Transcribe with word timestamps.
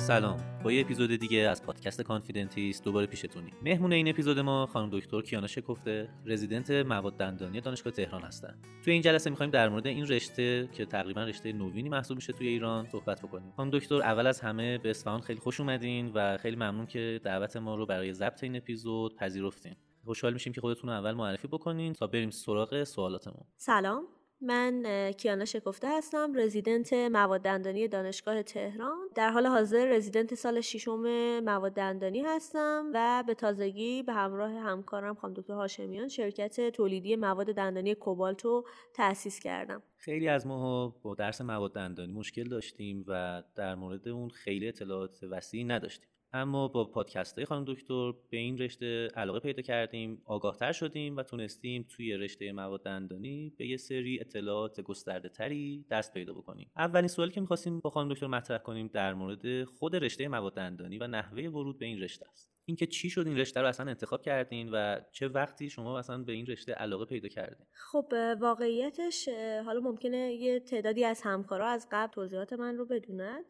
سلام. 0.00 0.36
با 0.64 0.72
یه 0.72 0.80
اپیزود 0.80 1.10
دیگه 1.16 1.38
از 1.38 1.62
پادکست 1.62 2.02
Confidentist 2.02 2.84
دوباره 2.84 3.06
پیشتونیم 3.06 3.52
مهمون 3.62 3.92
این 3.92 4.08
اپیزود 4.08 4.38
ما 4.38 4.66
خانم 4.66 4.90
دکتر 4.92 5.22
کیانا 5.22 5.46
شکفته 5.46 6.08
رزیدنت 6.26 6.70
مواد 6.70 7.16
دندانی 7.16 7.60
دانشگاه 7.60 7.92
تهران 7.92 8.22
هستن. 8.22 8.58
توی 8.84 8.92
این 8.92 9.02
جلسه 9.02 9.30
می‌خوایم 9.30 9.50
در 9.52 9.68
مورد 9.68 9.86
این 9.86 10.06
رشته 10.06 10.68
که 10.72 10.84
تقریبا 10.84 11.24
رشته 11.24 11.52
نوینی 11.52 11.88
محسوب 11.88 12.16
میشه 12.16 12.32
توی 12.32 12.48
ایران 12.48 12.86
صحبت 12.86 13.22
بکنیم. 13.22 13.52
خانم 13.56 13.70
دکتر 13.70 14.02
اول 14.02 14.26
از 14.26 14.40
همه 14.40 14.78
به 14.78 14.90
اصفهان 14.90 15.20
خیلی 15.20 15.40
خوش 15.40 15.60
اومدین 15.60 16.10
و 16.14 16.36
خیلی 16.38 16.56
ممنون 16.56 16.86
که 16.86 17.20
دعوت 17.24 17.56
ما 17.56 17.74
رو 17.74 17.86
برای 17.86 18.12
ضبط 18.12 18.44
این 18.44 18.56
اپیزود 18.56 19.16
پذیرفتین. 19.16 19.74
خوشحال 20.04 20.32
میشیم 20.32 20.52
که 20.52 20.60
خودتون 20.60 20.90
اول 20.90 21.12
معرفی 21.12 21.48
بکنین 21.48 21.92
تا 21.92 22.06
بریم 22.06 22.30
سراغ 22.30 22.84
سوالاتمون. 22.84 23.44
سلام. 23.56 24.19
من 24.42 24.82
کیانا 25.12 25.44
شکفته 25.44 25.88
هستم 25.88 26.32
رزیدنت 26.34 26.92
مواد 26.92 27.40
دندانی 27.40 27.88
دانشگاه 27.88 28.42
تهران. 28.42 28.98
در 29.14 29.30
حال 29.30 29.46
حاضر 29.46 29.86
رزیدنت 29.86 30.34
سال 30.34 30.60
ششم 30.60 31.00
مواد 31.40 31.72
دندانی 31.72 32.22
هستم 32.22 32.90
و 32.94 33.24
به 33.26 33.34
تازگی 33.34 34.02
به 34.02 34.12
همراه 34.12 34.50
همکارم 34.50 35.14
خانم 35.14 35.34
دکتر 35.34 35.52
هاشمیان 35.52 36.08
شرکت 36.08 36.70
تولیدی 36.70 37.16
مواد 37.16 37.46
دندانی 37.46 37.94
کوبالتو 37.94 38.64
تأسیس 38.94 39.40
کردم. 39.40 39.82
خیلی 39.96 40.28
از 40.28 40.46
ما 40.46 40.88
با 41.02 41.14
درس 41.14 41.40
مواد 41.40 41.74
دندانی 41.74 42.12
مشکل 42.12 42.48
داشتیم 42.48 43.04
و 43.08 43.42
در 43.54 43.74
مورد 43.74 44.08
اون 44.08 44.28
خیلی 44.28 44.68
اطلاعات 44.68 45.22
وسیعی 45.22 45.64
نداشتیم. 45.64 46.09
اما 46.32 46.68
با 46.68 46.84
پادکست 46.84 47.38
های 47.38 47.44
خانم 47.44 47.64
دکتر 47.64 48.12
به 48.30 48.36
این 48.36 48.58
رشته 48.58 49.08
علاقه 49.16 49.40
پیدا 49.40 49.62
کردیم 49.62 50.22
آگاهتر 50.24 50.72
شدیم 50.72 51.16
و 51.16 51.22
تونستیم 51.22 51.86
توی 51.88 52.16
رشته 52.16 52.52
مواد 52.52 52.82
دندانی 52.82 53.54
به 53.58 53.66
یه 53.66 53.76
سری 53.76 54.20
اطلاعات 54.20 54.80
گسترده 54.80 55.28
تری 55.28 55.84
دست 55.90 56.14
پیدا 56.14 56.34
بکنیم. 56.34 56.70
اولین 56.76 57.08
سوالی 57.08 57.32
که 57.32 57.40
می‌خواستیم 57.40 57.80
با 57.80 57.90
خانم 57.90 58.12
دکتر 58.12 58.26
مطرح 58.26 58.58
کنیم 58.58 58.86
در 58.86 59.14
مورد 59.14 59.64
خود 59.64 59.96
رشته 59.96 60.28
مواد 60.28 60.54
دندانی 60.54 60.98
و 60.98 61.06
نحوه 61.06 61.42
ورود 61.42 61.78
به 61.78 61.86
این 61.86 62.00
رشته 62.00 62.28
است. 62.28 62.50
اینکه 62.64 62.86
چی 62.86 63.10
شد 63.10 63.26
این 63.26 63.38
رشته 63.38 63.60
رو 63.60 63.66
اصلا 63.66 63.86
انتخاب 63.86 64.22
کردین 64.22 64.70
و 64.72 65.00
چه 65.12 65.28
وقتی 65.28 65.70
شما 65.70 65.98
اصلا 65.98 66.18
به 66.18 66.32
این 66.32 66.46
رشته 66.46 66.72
علاقه 66.72 67.04
پیدا 67.04 67.28
کردین؟ 67.28 67.66
خب 67.72 68.12
واقعیتش 68.40 69.28
حالا 69.64 69.80
ممکنه 69.80 70.32
یه 70.32 70.60
تعدادی 70.60 71.04
از 71.04 71.22
همکارا 71.22 71.68
از 71.68 71.88
قبل 71.92 72.12
توضیحات 72.12 72.52
من 72.52 72.76
رو 72.76 72.86
بدونند 72.86 73.44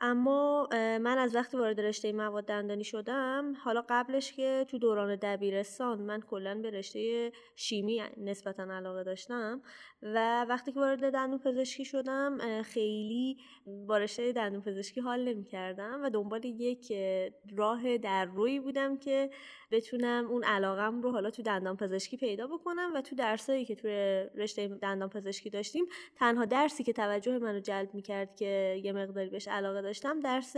اما 0.00 0.68
من 0.72 1.18
از 1.18 1.34
وقتی 1.34 1.56
وارد 1.56 1.80
رشته 1.80 2.12
مواد 2.12 2.44
دندانی 2.44 2.84
شدم 2.84 3.52
حالا 3.64 3.84
قبلش 3.88 4.32
که 4.32 4.66
تو 4.68 4.78
دوران 4.78 5.16
دبیرستان 5.16 6.00
من 6.02 6.20
کلا 6.20 6.54
به 6.54 6.70
رشته 6.70 7.32
شیمی 7.56 8.02
نسبتا 8.16 8.62
علاقه 8.62 9.04
داشتم 9.04 9.62
و 10.02 10.44
وقتی 10.44 10.72
که 10.72 10.80
وارد 10.80 11.12
دندون 11.12 11.38
پزشکی 11.38 11.84
شدم 11.84 12.62
خیلی 12.62 13.36
با 13.86 13.98
رشته 13.98 14.32
دندون 14.32 14.60
پزشکی 14.60 15.00
حال 15.00 15.28
نمی 15.28 15.44
کردم 15.44 16.00
و 16.02 16.10
دنبال 16.10 16.44
یک 16.44 16.92
راه 17.56 17.98
در 17.98 18.24
روی 18.24 18.60
بودم 18.60 18.98
که 18.98 19.30
بتونم 19.70 20.26
اون 20.30 20.44
علاقم 20.44 21.02
رو 21.02 21.10
حالا 21.10 21.30
تو 21.30 21.42
دندان 21.42 21.76
پزشکی 21.76 22.16
پیدا 22.16 22.46
بکنم 22.46 22.90
و 22.94 23.00
تو 23.00 23.16
درسایی 23.16 23.64
که 23.64 23.74
تو 23.74 23.88
رشته 24.40 24.68
دندان 24.68 25.08
پزشکی 25.08 25.50
داشتیم 25.50 25.86
تنها 26.16 26.44
درسی 26.44 26.84
که 26.84 26.92
توجه 26.92 27.38
منو 27.38 27.60
جلب 27.60 27.94
می‌کرد 27.94 28.36
که 28.36 28.80
یه 28.84 28.92
مقداری 28.92 29.30
بهش 29.30 29.48
علاقه 29.48 29.82
داشتم 29.82 30.20
درس 30.20 30.56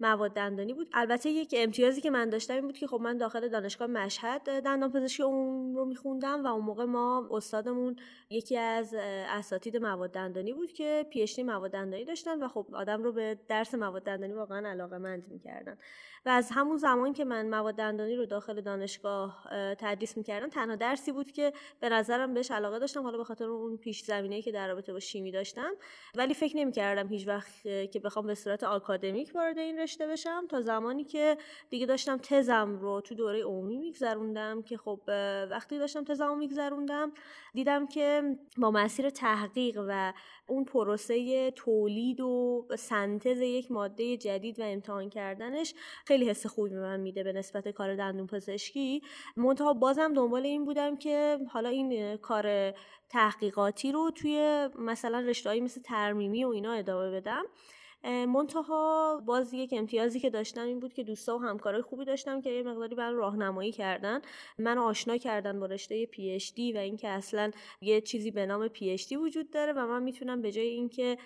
مواد 0.00 0.32
دندانی 0.32 0.74
بود. 0.74 0.90
البته 0.92 1.30
یک 1.30 1.54
امتیازی 1.58 2.00
که 2.00 2.10
من 2.10 2.28
داشتم 2.28 2.54
این 2.54 2.62
بود 2.62 2.78
که 2.78 2.86
خب 2.86 3.00
من 3.00 3.16
داخل 3.16 3.48
دانشگاه 3.48 3.88
مشهد 3.88 4.42
دندان 4.42 4.92
پزشکی 4.92 5.22
اون 5.22 5.74
رو 5.74 5.84
میخوندم 5.84 6.44
و 6.44 6.46
اون 6.46 6.64
موقع 6.64 6.84
ما 6.84 7.28
استادمون 7.30 7.96
یکی 8.30 8.56
از 8.56 8.94
اساتید 9.28 9.76
مواد 9.76 10.10
دندانی 10.10 10.52
بود 10.52 10.72
که 10.72 11.06
پی 11.10 11.42
مواد 11.42 11.70
دندانی 11.70 12.04
داشتن 12.04 12.42
و 12.42 12.48
خب 12.48 12.66
آدم 12.72 13.02
رو 13.02 13.12
به 13.12 13.38
درس 13.48 13.74
مواد 13.74 14.02
دندانی 14.02 14.32
واقعا 14.32 14.68
علاقه 14.68 14.98
مند 14.98 15.28
می‌کردن. 15.28 15.78
و 16.26 16.28
از 16.28 16.50
همون 16.50 16.76
زمان 16.76 17.12
که 17.12 17.24
من 17.24 17.48
مواد 17.48 17.74
دندانی 17.74 18.16
رو 18.16 18.26
داخل 18.26 18.45
دانشگاه 18.54 19.48
تدریس 19.78 20.16
می‌کردم. 20.16 20.48
تنها 20.48 20.76
درسی 20.76 21.12
بود 21.12 21.32
که 21.32 21.52
به 21.80 21.88
نظرم 21.88 22.34
بهش 22.34 22.50
علاقه 22.50 22.78
داشتم. 22.78 23.02
حالا 23.02 23.18
به 23.18 23.24
خاطر 23.24 23.44
اون 23.44 23.76
پیش 23.76 24.02
زمینه‌ای 24.02 24.42
که 24.42 24.52
در 24.52 24.68
رابطه 24.68 24.92
با 24.92 25.00
شیمی 25.00 25.32
داشتم. 25.32 25.72
ولی 26.14 26.34
فکر 26.34 26.56
نمی‌کردم 26.56 27.08
هیچ 27.08 27.28
وقت 27.28 27.62
که 27.62 28.00
بخوام 28.04 28.26
به 28.26 28.34
صورت 28.34 28.64
آکادمیک 28.64 29.32
وارد 29.34 29.58
این 29.58 29.78
رشته 29.78 30.06
بشم. 30.06 30.46
تا 30.48 30.60
زمانی 30.60 31.04
که 31.04 31.36
دیگه 31.70 31.86
داشتم 31.86 32.16
تزم 32.16 32.78
رو 32.80 33.00
تو 33.00 33.14
دوره 33.14 33.42
عمومی 33.42 33.78
میگذروندم 33.78 34.62
که 34.62 34.76
خب 34.76 35.00
وقتی 35.50 35.78
داشتم 35.78 36.04
تزم 36.04 36.26
رو 36.26 36.34
میگذروندم 36.34 37.12
دیدم 37.54 37.86
که 37.86 38.36
با 38.56 38.70
مسیر 38.70 39.10
تحقیق 39.10 39.84
و 39.88 40.12
اون 40.46 40.64
پروسه 40.64 41.50
تولید 41.50 42.20
و 42.20 42.66
سنتز 42.78 43.40
یک 43.40 43.72
ماده 43.72 44.16
جدید 44.16 44.60
و 44.60 44.62
امتحان 44.62 45.10
کردنش 45.10 45.74
خیلی 46.06 46.28
حس 46.28 46.46
خوبی 46.46 46.70
به 46.70 46.80
من 46.80 47.00
میده 47.00 47.22
به 47.22 47.32
نسبت 47.32 47.68
کار 47.68 47.96
دندون 47.96 48.26
پزشکی. 48.36 49.02
منتها 49.36 49.72
بازم 49.72 50.12
دنبال 50.14 50.46
این 50.46 50.64
بودم 50.64 50.96
که 50.96 51.38
حالا 51.50 51.68
این 51.68 52.16
کار 52.16 52.74
تحقیقاتی 53.08 53.92
رو 53.92 54.10
توی 54.10 54.68
مثلا 54.78 55.18
رشتههایی 55.20 55.60
مثل 55.60 55.80
ترمیمی 55.82 56.44
و 56.44 56.48
اینا 56.48 56.72
ادامه 56.72 57.10
بدم. 57.10 57.42
منتها 58.04 59.22
باز 59.26 59.54
یک 59.54 59.74
امتیازی 59.76 60.20
که 60.20 60.30
داشتم 60.30 60.62
این 60.62 60.80
بود 60.80 60.92
که 60.92 61.04
دوستا 61.04 61.36
و 61.36 61.40
همکارای 61.40 61.82
خوبی 61.82 62.04
داشتم 62.04 62.40
که 62.40 62.50
یه 62.50 62.62
مقداری 62.62 62.94
برام 62.94 63.16
راهنمایی 63.16 63.72
کردن. 63.72 64.20
من 64.58 64.78
آشنا 64.78 65.16
کردن 65.16 65.60
با 65.60 65.66
رشته 65.66 66.06
پی 66.06 66.30
اچ 66.30 66.54
دی 66.54 66.72
و 66.72 66.76
اینکه 66.76 67.08
اصلا 67.08 67.50
یه 67.80 68.00
چیزی 68.00 68.30
به 68.30 68.46
نام 68.46 68.68
پی 68.68 68.90
اچ 68.90 69.08
دی 69.08 69.16
وجود 69.16 69.50
داره 69.50 69.72
و 69.72 69.86
من 69.86 70.02
می‌تونم 70.02 70.42
به 70.42 70.52
جای 70.52 70.66
اینکه 70.66 71.18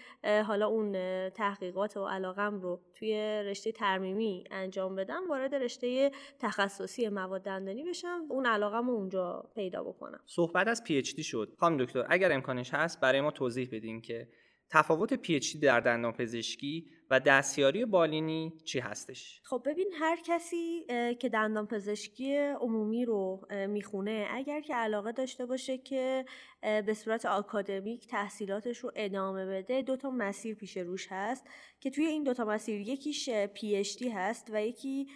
حالا 0.47 0.66
اون 0.66 0.92
تحقیقات 1.30 1.97
و 1.97 2.06
علاقم 2.06 2.60
رو 2.60 2.80
توی 2.94 3.14
رشته 3.47 3.72
ترمیمی 3.72 4.44
انجام 4.50 4.97
بدم 4.97 5.28
وارد 5.28 5.54
رشته 5.54 6.10
تخصصی 6.38 7.09
مواد 7.09 7.42
دندانی 7.42 7.84
بشم 7.84 8.22
اون 8.28 8.47
علاقم 8.47 8.86
رو 8.86 8.92
اونجا 8.92 9.50
پیدا 9.54 9.84
بکنم. 9.84 10.20
صحبت 10.26 10.69
از 10.69 10.84
پی 10.84 10.98
اچ 10.98 11.14
دی 11.14 11.22
شد. 11.22 11.54
خانم 11.59 11.84
دکتر 11.84 12.06
اگر 12.09 12.32
امکانش 12.32 12.75
هست 12.75 13.00
برای 13.00 13.20
ما 13.20 13.30
توضیح 13.30 13.69
بدین 13.72 14.00
که 14.00 14.28
تفاوت 14.70 15.14
پی 15.14 15.41
در 15.62 15.81
دندان 15.81 16.12
پزشکی 16.12 16.86
و 17.10 17.20
دستیاری 17.20 17.84
بالینی 17.84 18.53
چی 18.64 18.78
هستش؟ 18.78 19.41
خب 19.44 19.62
ببین 19.66 19.91
هر 20.00 20.19
کسی 20.25 20.84
که 21.20 21.28
دندان 21.28 21.66
پزشکی 21.66 22.36
عمومی 22.36 23.04
رو 23.04 23.47
می‌خونه 23.69 24.28
اگر 24.30 24.60
که 24.60 24.75
علاقه 24.75 25.12
داشته 25.12 25.47
باشه 25.47 25.78
که 25.78 26.25
به 26.60 26.94
صورت 26.94 27.26
آکادمیک 27.26 28.06
تحصیلاتش 28.06 28.78
رو 28.78 28.92
ادامه 28.97 29.47
بده 29.47 29.82
دو 29.82 29.97
تا 29.97 30.10
مسیر 30.10 30.54
پیش 30.54 30.76
روش 30.76 31.06
هست 31.10 31.47
که 31.80 31.91
توی 31.91 32.06
این 32.06 32.25
دو 32.25 32.34
تا 32.34 32.44
مسیر 32.44 32.80
یکیش 32.80 33.30
پی 33.30 33.84
هست 34.14 34.50
و 34.53 34.62
یکی 34.62 35.06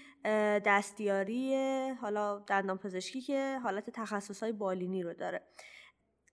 دستیاری 0.64 1.54
حالا 2.00 2.38
دندان 2.38 2.78
پزشکی 2.78 3.20
که 3.20 3.58
حالت 3.62 3.90
تخصص 3.90 4.42
بالینی 4.42 5.02
رو 5.02 5.14
داره 5.14 5.42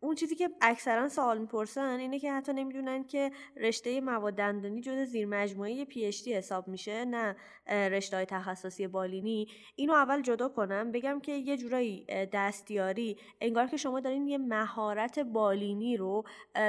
اون 0.04 0.16
چیزی 0.16 0.36
که 0.36 0.50
اکثرا 0.62 1.10
سوال 1.10 1.38
می‌پرسن 1.38 2.00
اینه 2.00 2.20
که 2.20 2.34
حتی 2.34 2.54
نمی‌دونن 2.54 3.04
که 3.04 3.32
رشته 3.58 4.02
مواد 4.02 4.34
دندانی 4.34 4.82
جز 4.82 4.98
زیر 4.98 5.26
مجموعه 5.26 5.86
پی 5.86 6.12
حساب 6.28 6.68
میشه 6.68 7.06
نه 7.06 7.36
رشته 7.68 8.18
های 8.18 8.26
تخصصی 8.26 8.88
بالینی. 8.88 9.48
اینو 9.76 9.94
اول 9.94 10.22
جدا 10.22 10.50
کنم 10.50 10.92
بگم 10.92 11.20
که 11.20 11.32
یه 11.32 11.58
جورایی 11.58 12.06
دستیاری 12.34 13.18
انگار 13.42 13.68
که 13.68 13.78
شما 13.78 14.00
دارین 14.00 14.28
یه 14.28 14.38
مهارت 14.38 15.20
بالینی 15.20 15.98
رو 15.98 16.24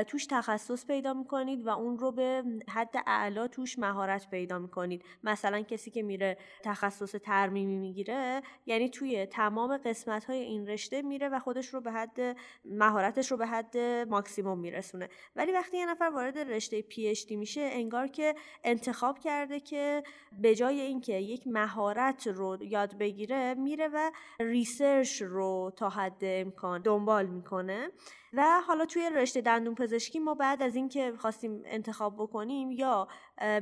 توش 0.06 0.26
تخصص 0.26 0.87
پیدا 0.87 1.15
می‌کنید 1.15 1.66
و 1.66 1.69
اون 1.69 1.98
رو 1.98 2.12
به 2.12 2.44
حد 2.69 2.94
اعلا 3.06 3.48
توش 3.48 3.78
مهارت 3.78 4.31
پیدا 4.31 4.59
می‌کنید. 4.59 5.04
مثلا 5.22 5.62
کسی 5.62 5.91
که 5.91 6.03
میره 6.03 6.38
تخصص 6.62 7.12
ترمیمی 7.12 7.76
می‌گیره 7.76 8.42
یعنی 8.66 8.88
توی 8.88 9.26
تمام 9.26 9.76
قسمت 9.76 10.25
های 10.25 10.38
این 10.38 10.66
رشته 10.66 11.03
میره 11.03 11.28
و 11.28 11.38
خودش 11.38 11.75
رو 11.75 11.81
به 11.81 11.92
حد 11.92 12.37
مهارت 12.65 13.22
رو 13.31 13.37
به 13.37 13.47
حد 13.47 13.78
ماکسیموم 14.09 14.59
میرسونه. 14.59 15.09
ولی 15.37 15.53
وقتی 15.53 15.77
یه 15.77 15.87
نفر 15.87 16.10
وارد 16.15 16.38
رشته 16.38 16.83
پی 16.83 17.15
میشه 17.31 17.60
انگار 17.60 18.06
که 18.06 18.34
انتخاب 18.65 19.19
کرده 19.19 19.60
که 19.60 20.03
به 20.41 20.54
جای 20.54 20.80
اینکه 20.80 21.13
یک 21.13 21.47
مهارت 21.47 22.27
رو 22.27 22.59
یاد 22.60 22.98
بگیره 22.98 23.54
میره 23.54 23.89
و 23.89 24.10
research 24.41 25.22
رو 25.22 25.72
تا 25.77 25.89
حد 25.89 26.21
امکان 26.22 26.83
دنبال 26.83 27.27
می‌کنه. 27.27 27.91
و 28.34 28.60
حالا 28.66 28.84
توی 28.86 29.10
رشته 29.14 29.40
دندون 29.40 29.74
پزشکی 29.74 30.18
ما 30.18 30.34
بعد 30.34 30.62
از 30.62 30.76
اینکه 30.76 31.12
خواستیم 31.18 31.62
انتخاب 31.64 32.14
بکنیم 32.14 32.70
یا 32.72 33.08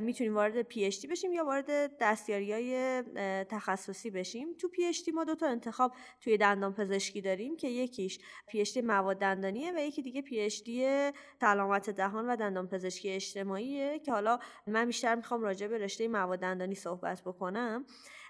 می‌تونیم 0.01 0.35
وارد 0.35 0.61
PhD 0.61 1.05
بشیم 1.05 1.33
یا 1.33 1.45
وارد 1.45 1.97
دستیاری 1.97 2.53
های 2.53 3.03
تخصصی 3.43 4.09
بشیم 4.09 4.53
تو 4.53 4.67
PhD 4.67 5.09
ما 5.13 5.23
دو 5.23 5.35
تا 5.35 5.47
انتخاب 5.47 5.93
توی 6.21 6.37
دندان 6.37 6.73
پزشکی 6.73 7.21
داریم 7.21 7.55
که 7.55 7.67
یکیش 7.67 8.19
PhD 8.47 8.77
مواد 8.77 9.19
دندانیه 9.19 9.73
و 9.75 9.79
یکی 9.79 10.01
دیگه 10.01 10.21
PhD 10.21 10.61
سلامت 11.41 11.89
دهان 11.89 12.27
و 12.27 12.35
دندان 12.35 12.67
پزشکی 12.67 13.09
اجتماعیه 13.09 13.99
که 13.99 14.11
حالا 14.11 14.39
من 14.67 14.85
بیشتر 14.85 15.15
می‌خوام 15.15 15.41
راجع 15.41 15.67
به 15.67 15.77
رشته 15.77 16.07
مواد 16.07 16.39
دندانی 16.39 16.75
صحبت 16.75 17.21
بکنم. 17.21 17.85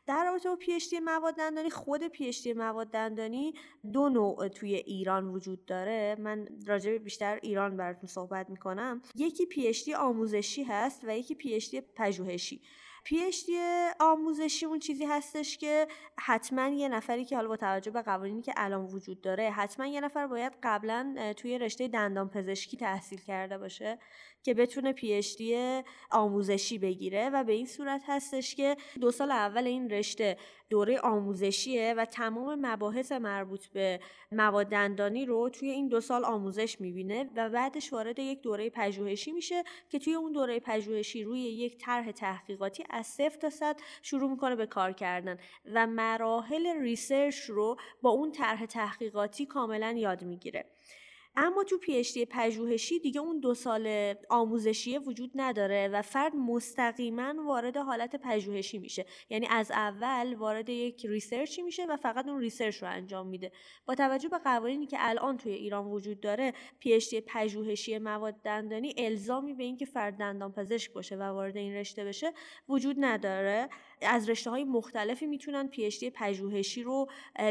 در 0.08 0.26
رابطه 0.26 0.50
با 0.50 0.56
PhD 0.56 1.00
مواد 1.06 1.36
دندانی 1.36 1.70
خود 1.70 2.08
PhD 2.08 2.54
مواد 2.56 2.88
دندانی 2.88 3.54
دو 3.94 4.10
نوع 4.10 4.48
توی 4.48 4.76
ایران 4.76 5.28
وجود 5.28 5.66
داره. 5.66 6.16
من 6.20 6.48
راجع 6.68 6.98
بیشتر 6.98 7.40
ایران 7.42 7.78
براتون 7.78 8.08
صحبت 8.08 8.50
می‌کنم. 8.50 9.02
یکی 9.16 9.46
PhD 9.46 9.94
آموزشی 9.98 10.64
هست 10.64 11.02
و 11.04 11.18
یکی 11.18 11.36
PhD 11.36 11.82
پژوهشی. 11.96 12.62
PhD 13.04 13.58
آموزشی 14.00 14.66
اون 14.66 14.80
چیزی 14.80 15.06
هستش 15.06 15.58
که 15.58 15.88
حتما 16.20 16.68
یه 16.68 16.90
نفری 16.90 17.26
که 17.26 17.36
حالا 17.36 17.48
با 17.48 17.58
توجه 17.58 17.92
به 17.92 18.02
قوانینی 18.02 18.42
که 18.42 18.54
الان 18.58 18.86
وجود 18.86 19.22
داره 19.22 19.52
حتما 19.52 19.86
یه 19.86 20.02
نفر 20.02 20.28
باید 20.28 20.54
قبلا 20.64 21.34
توی 21.38 21.58
رشته 21.58 21.88
دندان 21.88 22.30
پزشکی 22.30 22.78
تحصیل 22.78 23.20
کرده 23.20 23.58
باشه 23.58 24.00
که 24.44 24.54
بتونه 24.54 24.94
PhD 24.94 25.82
آموزشی 26.12 26.78
بگیره 26.78 27.30
و 27.30 27.44
به 27.44 27.54
این 27.54 27.66
صورت 27.66 28.04
هستش 28.08 28.56
که 28.56 28.78
دو 29.02 29.12
سال 29.12 29.32
اول 29.32 29.68
این 29.68 29.90
رشته 29.90 30.38
دوره 30.72 31.00
آموزشیه 31.00 31.94
و 31.98 32.06
تمام 32.06 32.66
مباحث 32.66 33.12
مربوط 33.12 33.68
به 33.68 34.00
مواد 34.32 34.68
دندانی 34.68 35.26
رو 35.26 35.50
توی 35.50 35.70
این 35.70 35.88
دو 35.88 36.02
سال 36.02 36.26
آموزش 36.26 36.82
می‌بینه 36.82 37.30
و 37.36 37.50
بعدش 37.50 37.94
وارد 37.94 38.20
یک 38.20 38.42
دوره 38.42 38.70
پژوهشی 38.70 39.32
میشه 39.32 39.64
که 39.90 40.00
توی 40.00 40.14
اون 40.14 40.32
دوره 40.32 40.60
پژوهشی 40.60 41.24
روی 41.24 41.40
یک 41.40 41.78
طرح 41.78 42.12
تحقیقاتی 42.12 42.84
از 42.90 43.08
صفر 43.08 43.38
تا 43.38 43.50
صد 43.50 43.80
شروع 44.02 44.30
می‌کنه 44.30 44.56
به 44.56 44.66
کار 44.66 44.92
کردن 44.92 45.38
و 45.74 45.88
مراحل 45.88 46.82
ریسرچ 46.82 47.40
رو 47.40 47.78
با 48.02 48.10
اون 48.10 48.32
طرح 48.32 48.66
تحقیقاتی 48.66 49.46
کاملا 49.46 49.92
یاد 49.98 50.24
می‌گیره. 50.24 50.66
اما 51.36 51.64
تو 51.64 51.78
PhD 51.78 52.26
پژوهشی 52.26 53.00
دیگه 53.00 53.22
اون 53.22 53.40
دو 53.40 53.54
سال 53.54 54.14
آموزشی 54.30 54.98
وجود 54.98 55.32
نداره 55.36 55.88
و 55.88 56.02
فرد 56.02 56.36
مستقیما 56.36 57.34
وارد 57.48 57.78
حالت 57.78 58.16
پژوهشی 58.16 58.78
میشه. 58.78 59.06
یعنی 59.30 59.48
از 59.50 59.72
اول 59.72 60.34
وارد 60.34 60.70
یک 60.70 61.06
research 61.06 61.55
ی 61.55 61.62
میشه 61.62 61.86
و 61.86 61.98
فقط 61.98 62.28
اون 62.28 62.40
research 62.40 62.84
رو 62.84 62.90
انجام 62.90 63.28
میده. 63.28 63.52
با 63.86 63.96
توجه 63.96 64.30
به 64.30 64.38
قوانینی 64.38 64.88
که 64.88 64.98
الان 65.00 65.38
توی 65.38 65.54
ایران 65.54 65.86
وجود 65.86 66.20
داره 66.20 66.54
PhD 66.80 67.22
پژوهشی 67.22 67.98
مواد 67.98 68.36
دندانی 68.44 68.94
الزامی 68.98 69.54
به 69.54 69.64
اینکه 69.64 69.86
فرد 69.86 70.18
دندان 70.18 70.52
پزشک 70.52 70.94
باشه 70.94 71.16
و 71.16 71.22
وارد 71.22 71.58
این 71.58 71.74
رشته 71.74 72.04
بشه 72.06 72.34
وجود 72.70 72.96
نداره. 73.00 73.70
از 74.02 74.30
رشته 74.30 74.50
های 74.50 74.64
مختلفی 74.64 75.26
می‌تونن 75.26 75.68
PhD 75.68 76.10
پژوهشی 76.10 76.84
رو 76.84 77.08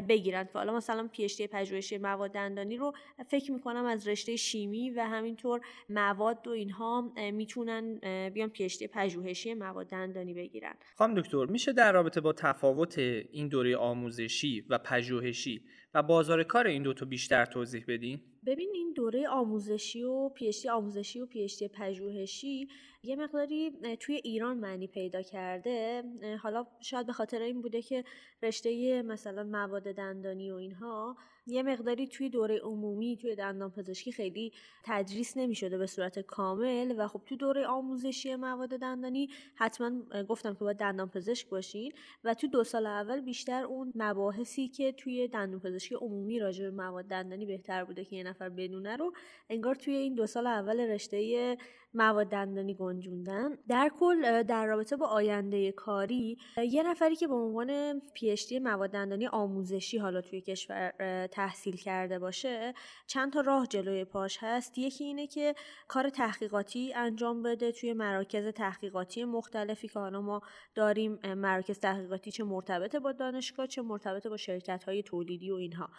بگیرن. 0.09 0.45
که 0.45 0.51
حالا 0.55 0.77
مثلا 0.77 1.09
پیشتی 1.13 1.47
پژوهشی 1.47 1.99
مواد 1.99 2.33
دندانی 2.33 2.77
رو 2.77 2.93
فکر 3.29 3.53
می‌کنم 3.53 3.85
از 3.85 4.09
رشته 4.09 4.37
شیمی 4.37 4.91
و 4.91 5.01
همینطور 5.01 5.61
مواد 5.89 6.49
و 6.49 6.51
اینها 6.51 7.13
می‌تونن 7.33 7.99
بیان 8.31 8.49
پیشتی 8.49 8.87
پژوهشی 8.87 9.55
مواد 9.55 9.87
دندانی 9.87 10.35
بگیرن. 10.35 10.75
خانم 10.97 11.15
دکتر 11.15 11.45
میشه 11.45 11.73
در 11.73 11.93
رابطه 11.93 12.21
با 12.21 12.33
تفاوت 12.33 12.99
این 12.99 13.49
دوره 13.49 13.77
آموزشی 13.77 14.65
و 14.69 14.79
پژوهشی 14.79 15.63
و 15.95 16.03
بازار 16.03 16.43
کار 16.43 16.67
این 16.67 16.83
دوتا 16.83 17.07
بیشتر 17.07 17.45
توضیح 17.45 17.85
بدین؟ 17.89 18.21
ببین 18.47 18.71
این 18.75 18.93
دوره 18.93 19.29
آموزشی 19.29 20.03
و 20.03 20.29
پیشتی 20.29 20.69
آموزشی 20.69 21.21
و 21.21 21.27
پیشتی 21.27 21.69
پژوهشی 21.69 22.69
یه 23.03 23.17
مقداری 23.17 23.71
توی 24.01 24.15
ایران 24.15 24.57
معنی 24.57 24.87
پیدا 24.87 25.23
کرده. 25.23 26.05
حالا 26.43 26.67
شاید 26.81 27.07
به 27.07 27.13
خاطر 27.13 27.43
این 27.43 27.63
بوده 27.63 27.83
که 27.83 28.05
رشته 28.43 29.03
مثلا 29.03 29.45
مواد 29.45 29.83
دندانی 29.83 30.51
و 30.51 30.55
اینها 30.55 31.17
یه 31.47 31.63
مقداری 31.63 32.07
توی 32.09 32.31
دوره 32.31 32.59
عمومی 32.59 33.17
توی 33.17 33.37
دندان 33.37 33.71
پزشکی 33.71 34.13
خیلی 34.13 34.53
تدریس 34.85 35.37
نمی 35.37 35.55
شده 35.55 35.79
به 35.79 35.87
صورت 35.87 36.19
کامل 36.19 36.95
و 36.99 37.09
خب 37.09 37.23
توی 37.27 37.37
دوره 37.37 37.67
آموزشی 37.67 38.37
مواد 38.37 38.69
دندانی 38.69 39.29
حتما 39.55 39.91
گفتم 40.29 40.55
که 40.55 40.61
باید 40.61 40.77
دندان 40.77 41.09
پزشک 41.09 41.49
باشین 41.49 41.93
و 42.25 42.35
توی 42.35 42.49
دو 42.49 42.65
سال 42.65 42.87
اول 42.87 43.21
بیشتر 43.21 43.65
اون 43.65 43.93
مباحثی 43.95 44.69
که 44.69 44.93
توی 44.93 45.29
دندان 45.29 45.61
پزشکی 45.61 45.95
عمومی 45.95 46.39
راجع 46.39 46.65
به 46.65 46.71
مواد 46.71 47.05
دندانی 47.05 47.47
بهتر 47.47 47.85
بوده 47.85 48.05
که 48.05 48.17
یه 48.17 48.23
نفر 48.23 48.49
بدونه 48.49 48.97
رو 48.97 49.13
انگار 49.51 49.75
توی 49.75 49.95
این 49.95 50.15
دو 50.15 50.27
سال 50.27 50.47
اول 50.47 50.81
رشته 50.81 51.57
مواد 51.95 52.29
دندانی 52.29 52.75
گنجوندن 52.93 53.59
در 53.69 53.91
کل 54.01 54.43
در 54.43 54.67
رابطه 54.67 54.97
با 54.97 55.07
آینده 55.07 55.73
کاری 55.73 56.39
یه 56.71 56.83
نفری 56.83 57.17
که 57.17 57.29
به 57.29 57.35
عنوان 57.35 58.01
پیشتی 58.15 58.59
مواد 58.59 58.91
دندانی 58.91 59.27
آموزشی 59.27 59.99
حالا 59.99 60.21
توی 60.21 60.41
کشور 60.41 60.93
تحصیل 61.27 61.77
کرده 61.77 62.19
باشه 62.19 62.75
چند 63.07 63.33
تا 63.33 63.41
راه 63.41 63.67
جلوی 63.67 64.05
پاش 64.05 64.39
هست. 64.41 64.79
یکی 64.79 65.05
اینه 65.05 65.27
که 65.27 65.55
کار 65.89 66.09
تحقیقاتی 66.09 66.93
انجام 66.95 67.43
بده 67.43 67.73
توی 67.73 67.93
مراکز 67.93 68.47
تحقیقاتی 68.47 69.25
مختلفی 69.25 69.89
که 69.89 69.99
حالا 69.99 70.21
ما 70.21 70.41
داریم 70.75 71.19
مراکز 71.35 71.79
تحقیقاتی 71.79 72.31
چه 72.31 72.45
مرتبط 72.45 72.97
با 72.97 73.13
دانشگاه 73.13 73.67
چه 73.67 73.83
مرتبط 73.83 74.27
با 74.27 74.37
شرکت 74.37 74.85
های 74.85 75.03
تولیدی 75.03 75.51
و 75.51 75.55
اینها. 75.55 75.91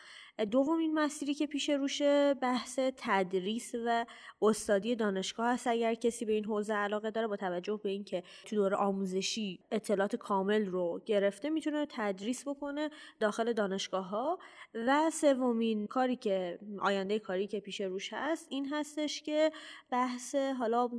دومین 0.51 0.93
مسیری 0.93 1.33
که 1.33 1.47
پیش 1.47 1.69
روشه 1.69 2.33
بحث 2.33 2.79
تدریس 2.97 3.71
و 3.85 4.05
استادی 4.41 4.95
دانشگاه 4.95 5.53
هست. 5.53 5.67
اگر 5.67 5.93
کسی 5.93 6.25
به 6.25 6.33
این 6.33 6.45
حوزه 6.45 6.73
علاقه 6.81 7.11
داره 7.11 7.27
با 7.27 7.35
توجه 7.35 7.79
به 7.83 7.89
اینکه 7.89 8.23
تو 8.45 8.55
دوره 8.55 8.77
آموزشی 8.77 9.59
اطلاعات 9.71 10.15
کامل 10.15 10.65
رو 10.65 11.01
گرفته 11.05 11.49
می‌تونه 11.49 11.87
تدریس 11.89 12.47
بکنه 12.47 12.89
داخل 13.19 13.53
دانشگاه 13.53 14.07
ها 14.07 14.39
و 14.73 15.09
سومین 15.09 15.87
کاری 15.87 16.15
که 16.15 16.59
آینده 16.79 17.19
کاری 17.19 17.47
که 17.47 17.59
پیش 17.59 17.81
روش 17.81 18.09
هست 18.13 18.47
این 18.49 18.73
هستش 18.73 19.21
که 19.21 19.51
بحث 19.91 20.35
حالا 20.35 20.89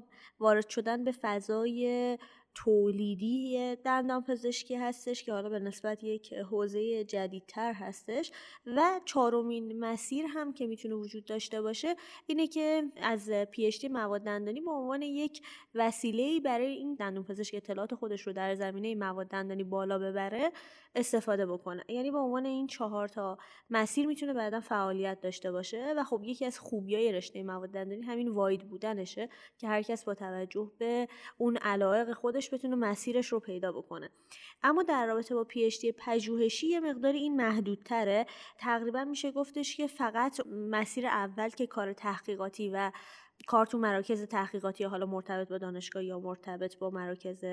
وارد 0.41 0.69
شدن 0.69 1.05
به 1.05 1.13
فضای 1.13 2.19
تولیدی 2.55 3.77
دندان 3.77 4.23
پزشکی 4.23 4.75
هستش 4.75 5.25
که 5.25 5.33
حالا 5.33 5.49
به 5.49 5.59
نسبت 5.59 6.05
یک 6.05 6.33
حوزه 6.33 7.05
جدیدتر 7.05 7.73
هستش 7.73 8.33
و 8.67 9.01
چهارمین 9.05 9.79
مسیر 9.79 10.27
هم 10.29 10.53
که 10.53 10.67
می‌تونه 10.67 10.95
وجود 10.95 11.25
داشته 11.25 11.63
باشه 11.63 11.97
اینه 12.27 12.47
که 12.47 12.83
از 12.97 13.31
پیشتی 13.31 13.89
مواد 13.89 14.23
دندانی 14.23 14.61
به 14.61 14.71
عنوان 14.71 15.03
یک 15.03 15.43
وسیله 15.75 16.41
برای 16.41 16.73
این 16.73 16.95
دندان 16.95 17.25
پزشک 17.25 17.55
اطلاعات 17.55 17.95
خودش 17.95 18.27
رو 18.27 18.33
در 18.33 18.55
زمینه 18.55 18.95
مواد 18.95 19.27
دندانی 19.29 19.65
بالا 19.65 19.99
ببره 19.99 20.53
استفاده 20.95 21.47
بکنه. 21.47 21.85
یعنی 21.89 22.11
به 22.11 22.19
عنوان 22.19 22.47
این 22.47 22.67
چهار 22.67 23.09
تا 23.09 23.39
مسیر 23.71 24.07
می‌تونه 24.07 24.33
بعدا 24.33 24.61
فعالیت 24.61 25.21
داشته 25.21 25.53
باشه 25.53 25.95
و 25.97 26.05
خب 26.05 26.21
یکی 26.25 26.45
از 26.45 26.59
خوبیای 26.59 27.13
رشته 27.13 27.43
مواد 27.43 27.71
دندانی 27.71 28.03
همین 28.03 28.29
واید 28.29 28.69
بودنشه 28.69 29.29
که 29.59 29.69
هر 29.69 29.83
کس 29.83 30.05
با 30.05 30.15
توجه 30.15 30.73
به 30.79 31.09
اون 31.39 31.57
علایق 31.57 32.13
خودش 32.13 32.42
بتونه 32.51 32.77
مسیرش 32.77 33.33
رو 33.33 33.41
پیدا 33.41 33.73
بکنه. 33.73 34.11
اما 34.63 34.83
در 34.83 35.07
رابطه 35.07 35.35
با 35.35 35.45
پی 35.45 35.93
پژوهشی 35.99 36.67
یه 36.67 36.81
مقداری 36.81 37.19
این 37.19 37.37
محدودتره. 37.37 38.27
تقریبا 38.59 39.05
میشه 39.05 39.31
گفتش 39.31 39.77
که 39.77 39.87
فقط 39.87 40.47
مسیر 40.47 41.07
اول 41.07 41.49
که 41.49 41.67
کار 41.67 41.93
تحقیقاتی 41.93 42.71
و 42.71 42.93
کار 43.47 43.67
تو 43.67 43.79
مراکز 43.79 44.23
تحقیقاتی 44.23 44.85
حالا 44.85 45.07
مرتبط 45.07 45.49
با 45.49 45.59
دانشگاه 45.59 46.05
یا 46.05 46.21
مرتبط 46.21 46.79
با 46.79 46.91
مراکز 46.91 47.45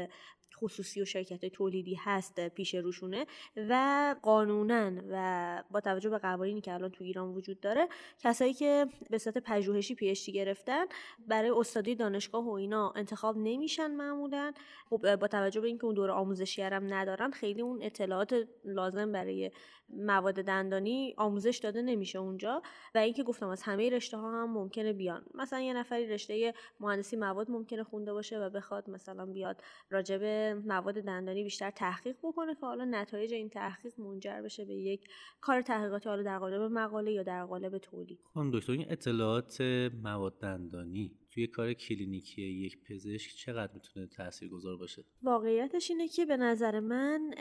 خصوصی 0.55 1.01
و 1.01 1.05
شرکت 1.05 1.45
تولیدی 1.45 1.95
هست 1.95 2.47
پیش 2.49 2.75
روشونه 2.75 3.25
و 3.69 4.15
قانونا 4.21 4.91
و 5.09 5.63
با 5.71 5.81
توجه 5.81 6.09
به 6.09 6.17
قوانینی 6.17 6.61
که 6.61 6.73
الان 6.73 6.89
تو 6.89 7.03
ایران 7.03 7.29
وجود 7.29 7.59
داره 7.59 7.87
کسایی 8.19 8.53
که 8.53 8.85
به 9.09 9.17
صورت 9.17 9.37
پژوهشی 9.37 9.95
پیشتی 9.95 10.31
گرفتن 10.31 10.85
برای 11.27 11.49
استادی 11.49 11.95
دانشگاه 11.95 12.45
و 12.45 12.51
اینا 12.51 12.93
انتخاب 12.95 13.37
نمیشن 13.37 13.91
معمولا. 13.91 14.53
خب 14.89 15.15
با 15.15 15.27
توجه 15.27 15.61
به 15.61 15.67
اینکه 15.67 15.85
اون 15.85 15.95
دوره 15.95 16.13
آموزشی 16.13 16.61
هم 16.61 16.93
ندارن 16.93 17.31
خیلی 17.31 17.61
اون 17.61 17.79
اطلاعات 17.81 18.35
لازم 18.65 19.11
برای 19.11 19.51
مواد 19.97 20.35
دندانی 20.35 21.13
آموزش 21.17 21.59
داده 21.63 21.81
نمیشه 21.81 22.19
اونجا 22.19 22.61
و 22.95 22.97
اینکه 22.97 23.23
گفتم 23.23 23.47
از 23.47 23.63
همه 23.63 23.89
رشته 23.89 24.17
ها 24.17 24.41
هم 24.41 24.53
ممکنه 24.53 24.93
بیان. 24.93 25.25
مثلا 25.33 25.59
یه 25.59 25.73
نفری 25.73 26.07
رشته 26.07 26.53
مهندسی 26.79 27.15
مواد 27.15 27.51
ممکنه 27.51 27.83
خونده 27.83 28.13
باشه 28.13 28.39
و 28.39 28.49
بخواد 28.49 28.89
مثلا 28.89 29.25
بیاد 29.25 29.61
راجب 29.89 30.23
مواد 30.65 30.95
دندانی 30.95 31.43
بیشتر 31.43 31.71
تحقیق 31.71 32.15
بکنه 32.23 32.55
که 32.55 32.65
حالا 32.65 32.85
نتایج 32.85 33.33
این 33.33 33.49
تحقیق 33.49 33.99
منجر 33.99 34.41
بشه 34.41 34.65
به 34.65 34.73
یک 34.73 35.07
کار 35.41 35.61
تحقیقاتی 35.61 36.09
حالا 36.09 36.23
در 36.23 36.39
قالب 36.39 36.61
مقاله 36.61 37.11
یا 37.11 37.23
در 37.23 37.45
قالب 37.45 37.77
تولید. 37.77 38.19
خانم 38.33 38.51
دکتر 38.51 38.71
این 38.71 38.85
اطلاعات 38.89 39.61
مواد 40.03 40.39
دندانی 40.39 41.11
توی 41.31 41.47
کار 41.47 41.73
کلینیکی 41.73 42.41
یک 42.41 42.77
پزشک 42.83 43.35
چقدر 43.35 43.73
می‌تونه 43.73 44.07
تاثیرگذار 44.07 44.77
باشه؟ 44.77 45.03
واقعیتش 45.23 45.91
اینه 45.91 46.07
که 46.07 46.25
به 46.25 46.37
نظر 46.37 46.79
من 46.79 47.31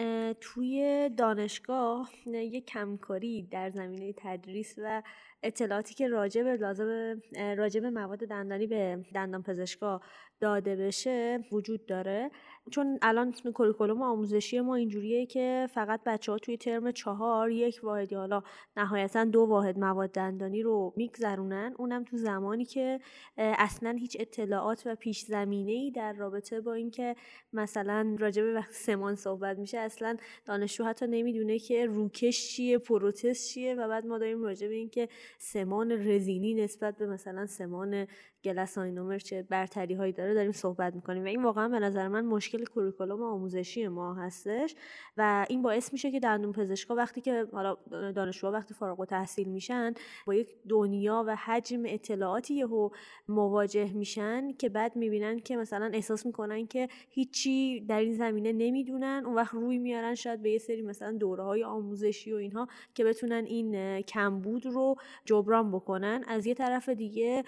توی 0.41 1.11
دانشگاه 1.17 2.11
یک 2.27 2.67
کمکاری 2.67 3.43
در 3.43 3.71
زمینه 3.71 4.15
تدریس 4.17 4.75
و 4.79 5.03
اطلاعاتی 5.43 5.95
که 5.95 6.09
راجع 6.09 6.43
به 6.43 6.57
لازم 6.57 7.21
راجع 7.57 7.81
به 7.81 7.91
مواد 7.91 8.19
دندانی 8.19 8.67
به 8.67 9.05
دندان 9.15 9.43
پزشکا 9.43 10.01
داده 10.41 10.77
بشه 10.77 11.45
وجود 11.53 11.87
داره. 11.87 12.31
چون 12.71 12.99
الان 13.03 13.33
کریکولوم 13.33 14.03
آموزشی 14.03 14.61
ما 14.61 14.75
اینجوریه 14.75 15.27
که 15.27 15.69
فقط 15.75 16.01
بچه 16.07 16.33
ها 16.33 16.39
توی 16.39 16.57
ترم 16.57 16.93
چهار 16.93 17.51
یک 17.51 17.81
واحد 17.83 18.13
حالا 18.13 18.43
نهایتا 18.77 19.25
دو 19.25 19.41
واحد 19.41 19.79
مواد 19.79 20.11
دندانی 20.11 20.63
رو 20.63 20.93
میگذرونن. 20.97 21.75
اونم 21.79 22.05
تو 22.05 22.17
زمانی 22.17 22.65
که 22.65 23.01
اصلا 23.37 23.91
هیچ 23.91 24.17
اطلاعات 24.21 24.83
و 24.87 24.95
پیش 24.95 25.21
زمینه 25.21 25.73
ای 25.73 25.91
در 25.91 26.13
رابطه 26.13 26.61
با 26.61 26.73
اینکه 26.73 27.17
مثلا 27.53 28.17
راجع 28.19 28.43
به 28.43 28.55
وقت 28.55 28.73
سمان 28.73 29.15
صحبت 29.15 29.59
میشه 29.59 29.79
اصلا 29.79 30.17
دانشجو 30.45 30.85
حتی 30.85 31.07
نمی‌دونه 31.07 31.59
که 31.59 31.87
روکش 31.87 32.49
چیه 32.49 32.79
پروتز 32.79 33.47
چیه 33.47 33.75
و 33.75 33.89
بعد 33.89 34.07
ما 34.07 34.19
داریم 34.19 34.43
راجع 34.43 34.69
به 34.69 34.75
اینکه 34.75 35.09
سمان 35.39 35.93
رزینی 35.93 36.55
نسبت 36.55 36.97
به 36.97 37.07
مثلا 37.07 37.47
سمان 37.47 38.07
گلساینومر 38.45 39.19
چه 39.19 39.43
برتری 39.43 39.95
هایی 39.95 40.13
داره 40.13 40.35
داریم 40.35 40.53
صحبت 40.53 40.95
می‌کنیم. 40.95 41.25
و 41.25 41.27
این 41.27 41.43
واقعا 41.43 41.69
به 41.69 41.79
نظر 41.79 42.09
من 42.09 42.25
مشکل 42.25 42.65
کوریکولوم 42.65 43.23
آموزشی 43.23 43.89
ما 43.89 44.15
هستش 44.15 44.75
و 45.17 45.47
این 45.49 45.63
باعث 45.63 45.93
میشه 45.93 46.11
که 46.11 46.21
دندون 46.21 46.53
پزشکا 46.53 46.95
وقتی 46.95 47.21
که 47.21 47.47
حالا 47.53 47.77
دانشجوها 48.13 48.53
وقتی 48.53 48.75
فارغ 48.75 49.01
التحصیل 49.01 49.49
میشن 49.49 49.95
با 50.27 50.35
یک 50.35 50.49
دنیا 50.69 51.25
و 51.27 51.37
حجم 51.37 51.83
اطلاعاتی 51.87 52.55
یهو 52.55 52.91
مواجه 53.29 53.93
میشن 53.93 54.53
که 54.53 54.69
بعد 54.69 54.97
می‌بینن 54.97 55.39
که 55.39 55.57
مثلا 55.57 55.91
احساس 55.95 56.27
می‌کنن 56.27 56.67
که 56.67 56.89
هیچی 57.11 57.81
در 57.81 58.01
این 58.01 58.13
زمینه 58.13 58.53
نمی‌دونن 58.53 59.23
اون 59.27 59.35
وقت 59.35 59.55
روی 59.55 59.79
میارن 59.79 60.15
شاید 60.15 60.43
به 60.43 60.51
یه 60.51 60.59
سری 60.59 60.83
مثلا 60.83 61.13
دوره 61.13 61.43
های 61.43 61.65
آموزشی 61.65 62.33
و 62.33 62.37
اینها 62.37 62.69
که 62.95 63.05
بتونن 63.05 63.45
این 63.45 64.03
کمبود 64.03 64.67
رو 64.67 64.97
جبران 65.25 65.73
بکنن 65.73 66.25
از 66.29 66.47
یه 66.47 66.55
طرف 66.55 66.89
دیگه 66.89 67.45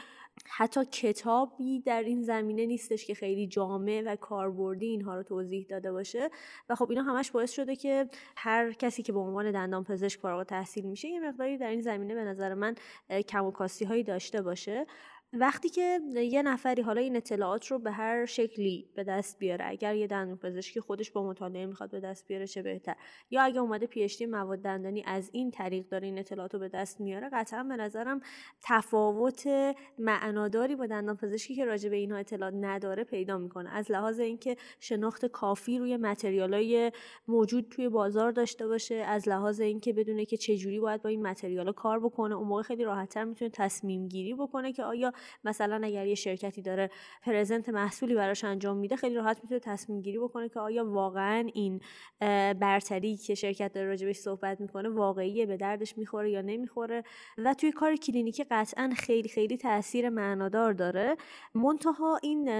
حتی 0.47 0.85
کتابی 0.85 1.81
در 1.81 2.03
این 2.03 2.23
زمینه 2.23 2.67
نیستش 2.67 3.07
که 3.07 3.15
خیلی 3.15 3.47
جامع 3.47 4.03
و 4.07 4.17
کاربردی 4.17 4.87
اینها 4.87 5.17
رو 5.17 5.23
توضیح 5.23 5.67
داده 5.69 5.93
باشه. 5.93 6.31
و 6.69 6.75
خب 6.75 6.91
اینا 6.91 7.03
همش 7.03 7.31
باعث 7.31 7.53
شده 7.53 7.77
که 7.77 8.09
هر 8.37 8.73
کسی 8.73 9.03
که 9.03 9.13
به 9.13 9.19
عنوان 9.19 9.53
دندان 9.53 9.85
پزشک 9.85 10.21
فارغ 10.21 10.47
تحصیل 10.47 10.85
میشه 10.85 11.09
یه 11.09 11.21
مقداری 11.21 11.59
در 11.59 11.71
این 11.71 11.81
زمینه 11.81 12.15
به 12.15 12.25
نظر 12.25 12.55
من 12.55 12.75
کم 13.29 13.45
و 13.45 13.51
کاستی 13.51 13.85
هایی 13.85 14.03
داشته 14.03 14.43
باشه. 14.43 14.87
وقتی 15.33 15.69
که 15.69 16.01
یه 16.15 16.43
نفری 16.43 16.83
حالا 16.83 17.01
این 17.01 17.17
اطلاعات 17.17 17.67
رو 17.67 17.79
به 17.79 17.91
هر 17.91 18.27
شکلی 18.27 18.89
به 18.95 19.05
دست 19.05 19.39
بیاره 19.39 19.65
اگر 19.69 19.95
یه 19.95 20.07
دندون 20.07 20.37
پزشکی 20.37 20.81
خودش 20.81 21.11
با 21.11 21.23
مطالعه 21.23 21.67
می‌خواد 21.67 21.91
به 21.91 22.01
دست 22.01 22.27
بیاره 22.27 22.47
چه 22.47 22.63
بهتر؟ 22.63 22.97
یا 23.31 23.43
اگه 23.43 23.61
اومده 23.61 23.87
پیشتی 23.87 24.27
مواد 24.27 24.59
دندانی 24.59 25.03
از 25.07 25.31
این 25.33 25.51
طریق 25.51 25.89
داره 25.89 26.07
این 26.07 26.19
اطلاعات 26.19 26.55
رو 26.55 26.61
به 26.61 26.69
دست 26.69 27.01
میاره 27.01 27.29
قطعا 27.33 27.63
به 27.63 27.77
نظرم 27.77 28.21
تفاوت 28.63 29.49
معناداری 29.99 30.77
با 30.77 30.87
دندان 30.87 31.17
پزشکی 31.17 31.55
که 31.55 31.65
راجع 31.65 31.89
به 31.89 31.97
اینها 31.97 32.19
اطلاعات 32.19 32.55
نداره 32.61 33.05
پیدا 33.05 33.39
می‌کنه. 33.39 33.71
از 33.71 33.91
لحاظ 33.91 34.21
اینکه 34.21 34.57
شناخت 34.81 35.27
کافی 35.27 35.79
روی 35.79 35.97
متریالای 35.97 36.93
موجود 37.29 37.69
توی 37.71 37.89
بازار 37.89 38.33
داشته 38.33 38.67
باشه 38.67 38.95
از 38.95 39.29
لحاظ 39.29 39.61
اینکه 39.61 39.93
بدونه 39.93 40.25
که 40.25 40.37
چه 40.37 40.57
جوری 40.57 40.81
باید 40.81 41.03
با 41.03 41.11
این 41.11 41.23
متریالا 41.27 41.73
کار 41.73 42.01
بکنه 42.01 42.35
اون 42.35 42.49
موقع 42.49 42.63
خیلی 42.63 42.85
راحتتر 42.85 43.25
می‌تونه 43.25 43.51
تصمیم 43.51 44.09
گیری 44.09 44.35
بکنه 44.35 44.73
که 44.73 44.85
آیا 44.85 45.13
مثلا 45.45 45.81
اگر 45.85 46.07
یه 46.07 46.15
شرکتی 46.15 46.63
داره 46.63 46.91
پرزنت 47.23 47.69
محصولی 47.69 48.15
براش 48.15 48.45
انجام 48.45 48.77
میده 48.77 48.97
خیلی 48.97 49.15
راحت 49.15 49.41
می‌تونه 49.43 49.61
تصمیم 49.61 50.03
گیری 50.03 50.19
بکنه 50.19 50.49
که 50.49 50.61
آیا 50.61 50.91
واقعا 50.91 51.49
این 51.55 51.81
برتری 52.61 53.17
که 53.17 53.35
شرکت 53.35 53.73
داره 53.73 53.87
راجبش 53.87 54.17
صحبت 54.17 54.61
می‌کنه 54.61 54.89
واقعیه 54.89 55.47
به 55.47 55.57
دردش 55.57 55.99
می‌خوره 55.99 56.31
یا 56.31 56.41
نمی‌خوره؟ 56.41 57.05
و 57.39 57.55
توی 57.55 57.73
کار 57.73 57.97
کلینیکی 57.97 58.45
قطعا 58.51 58.91
خیلی 58.97 59.29
خیلی 59.29 59.57
تاثیر 59.57 60.09
معنادار 60.09 60.73
داره. 60.73 61.17
منتها 61.55 62.19
این 62.23 62.51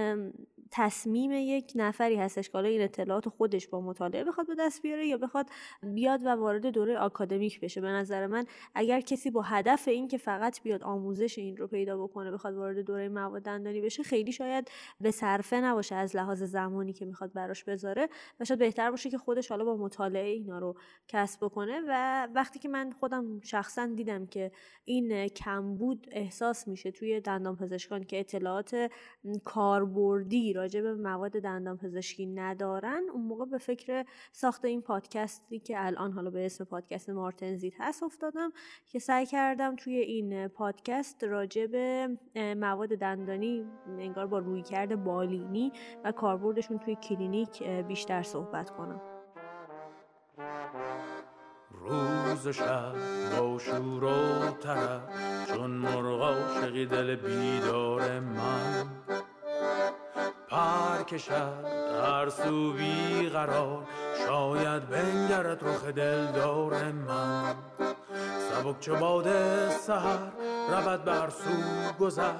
تصمیم 0.71 1.31
یک 1.31 1.71
نفری 1.75 2.15
هستش 2.15 2.49
که 2.49 2.57
این 2.57 2.81
اطلاعات 2.81 3.29
خودش 3.29 3.67
با 3.67 3.81
مطالعه 3.81 4.23
بخواد 4.23 4.47
به 4.47 4.55
دست 4.59 4.81
بیاره 4.81 5.07
یا 5.07 5.17
بخواد 5.17 5.45
بیاد 5.83 6.25
و 6.25 6.29
وارد 6.29 6.65
دوره 6.65 6.97
آکادمیک 6.97 7.59
بشه. 7.59 7.81
به 7.81 7.87
نظر 7.87 8.27
من 8.27 8.45
اگر 8.75 9.01
کسی 9.01 9.31
با 9.31 9.41
هدف 9.41 9.87
این 9.87 10.07
که 10.07 10.17
فقط 10.17 10.61
بیاد 10.63 10.83
آموزش 10.83 11.37
این 11.37 11.57
رو 11.57 11.67
پیدا 11.67 12.03
بکنه 12.03 12.31
بخواد 12.31 12.50
وارد 12.51 12.79
دوره 12.79 13.09
مواد 13.09 13.41
دندانی 13.41 13.81
بشه 13.81 14.03
خیلی 14.03 14.31
شاید 14.31 14.71
به 15.01 15.11
صرفه 15.11 15.61
نباشه 15.61 15.95
از 15.95 16.15
لحاظ 16.15 16.43
زمانی 16.43 16.93
که 16.93 17.05
می‌خواد 17.05 17.33
براش 17.33 17.63
بذاره 17.63 18.09
و 18.39 18.45
شاید 18.45 18.59
بهتر 18.59 18.91
باشه 18.91 19.09
که 19.09 19.17
خودش 19.17 19.47
حالا 19.49 19.65
با 19.65 19.77
مطالعه 19.77 20.29
اینا 20.29 20.59
رو 20.59 20.75
کسب 21.07 21.45
بکنه 21.45 21.81
و 21.87 22.27
وقتی 22.35 22.59
که 22.59 22.69
من 22.69 22.91
خودم 22.91 23.39
شخصا 23.41 23.85
دیدم 23.85 24.25
که 24.25 24.51
این 24.85 25.27
کمبود 25.27 26.07
احساس 26.11 26.67
میشه 26.67 26.91
توی 26.91 27.21
دندان 27.21 27.55
پزشکان 27.55 28.03
که 28.03 28.19
اطلاعات 28.19 28.89
کاربردی 29.43 30.53
راجع 30.53 30.81
به 30.81 30.95
مواد 30.95 31.31
دندان 31.31 31.77
پزشکی 31.77 32.25
ندارن 32.25 33.03
اون 33.13 33.23
موقع 33.23 33.45
به 33.45 33.57
فکر 33.57 34.05
ساخت 34.31 34.65
این 34.65 34.81
پادکستی 34.81 35.59
که 35.59 35.85
الان 35.85 36.11
حالا 36.11 36.29
به 36.29 36.45
اسم 36.45 36.63
پادکست 36.63 37.09
مارتنزیت 37.09 37.73
هست 37.79 38.03
افتادم 38.03 38.51
که 38.87 38.99
سعی 38.99 39.25
کردم 39.25 39.75
توی 39.75 39.95
این 39.95 40.47
پادکست 40.47 41.23
راجع 41.23 41.65
به 41.65 42.17
مواد 42.41 42.89
دندانی 42.89 43.65
انگار 43.99 44.27
با 44.27 44.39
رویکرد 44.39 45.03
بالینی 45.03 45.71
و 46.03 46.11
کاربردشون 46.11 46.77
توی 46.77 46.95
کلینیک 46.95 47.63
بیشتر 47.63 48.23
صحبت 48.23 48.69
کنم. 48.69 49.01
روز 51.71 52.47
شب 52.47 52.93
با 53.39 53.57
شور 53.59 54.03
و 54.03 54.09
چون 55.47 55.71
مرغا 55.71 56.35
شقی 56.61 56.85
دل 56.85 57.15
بیدار 57.15 58.19
من. 58.19 58.85
پر 60.49 61.03
کشد 61.03 61.65
هر 62.03 62.29
سو 62.29 62.73
قرار 63.33 63.83
شاید 64.27 64.89
بنگرد 64.89 65.63
رخ 65.63 65.85
دلدار 65.85 66.91
من. 66.91 67.55
سبک 68.51 68.79
چه 68.79 68.93
باد 68.93 69.27
سهر 69.69 70.19
رود 70.69 71.05
بر 71.05 71.29
سو 71.29 71.51
گذر. 71.99 72.33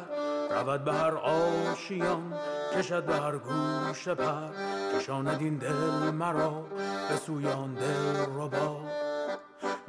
رود 0.52 0.84
به 0.84 0.94
هر 0.94 1.14
آشیان 1.16 2.34
کشد 2.76 3.06
به 3.06 3.16
هر 3.16 3.38
گوش 3.38 4.08
پر. 4.08 4.48
کشاند 4.96 5.38
این 5.42 5.58
دل 5.58 6.12
مرا 6.12 6.66
به 7.10 7.16
سویان 7.16 7.74
دل 7.74 8.20
ربا. 8.36 8.82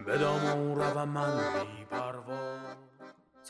بدامون 0.07 0.77
روم 0.77 1.09
من 1.09 1.37
بی 1.37 1.82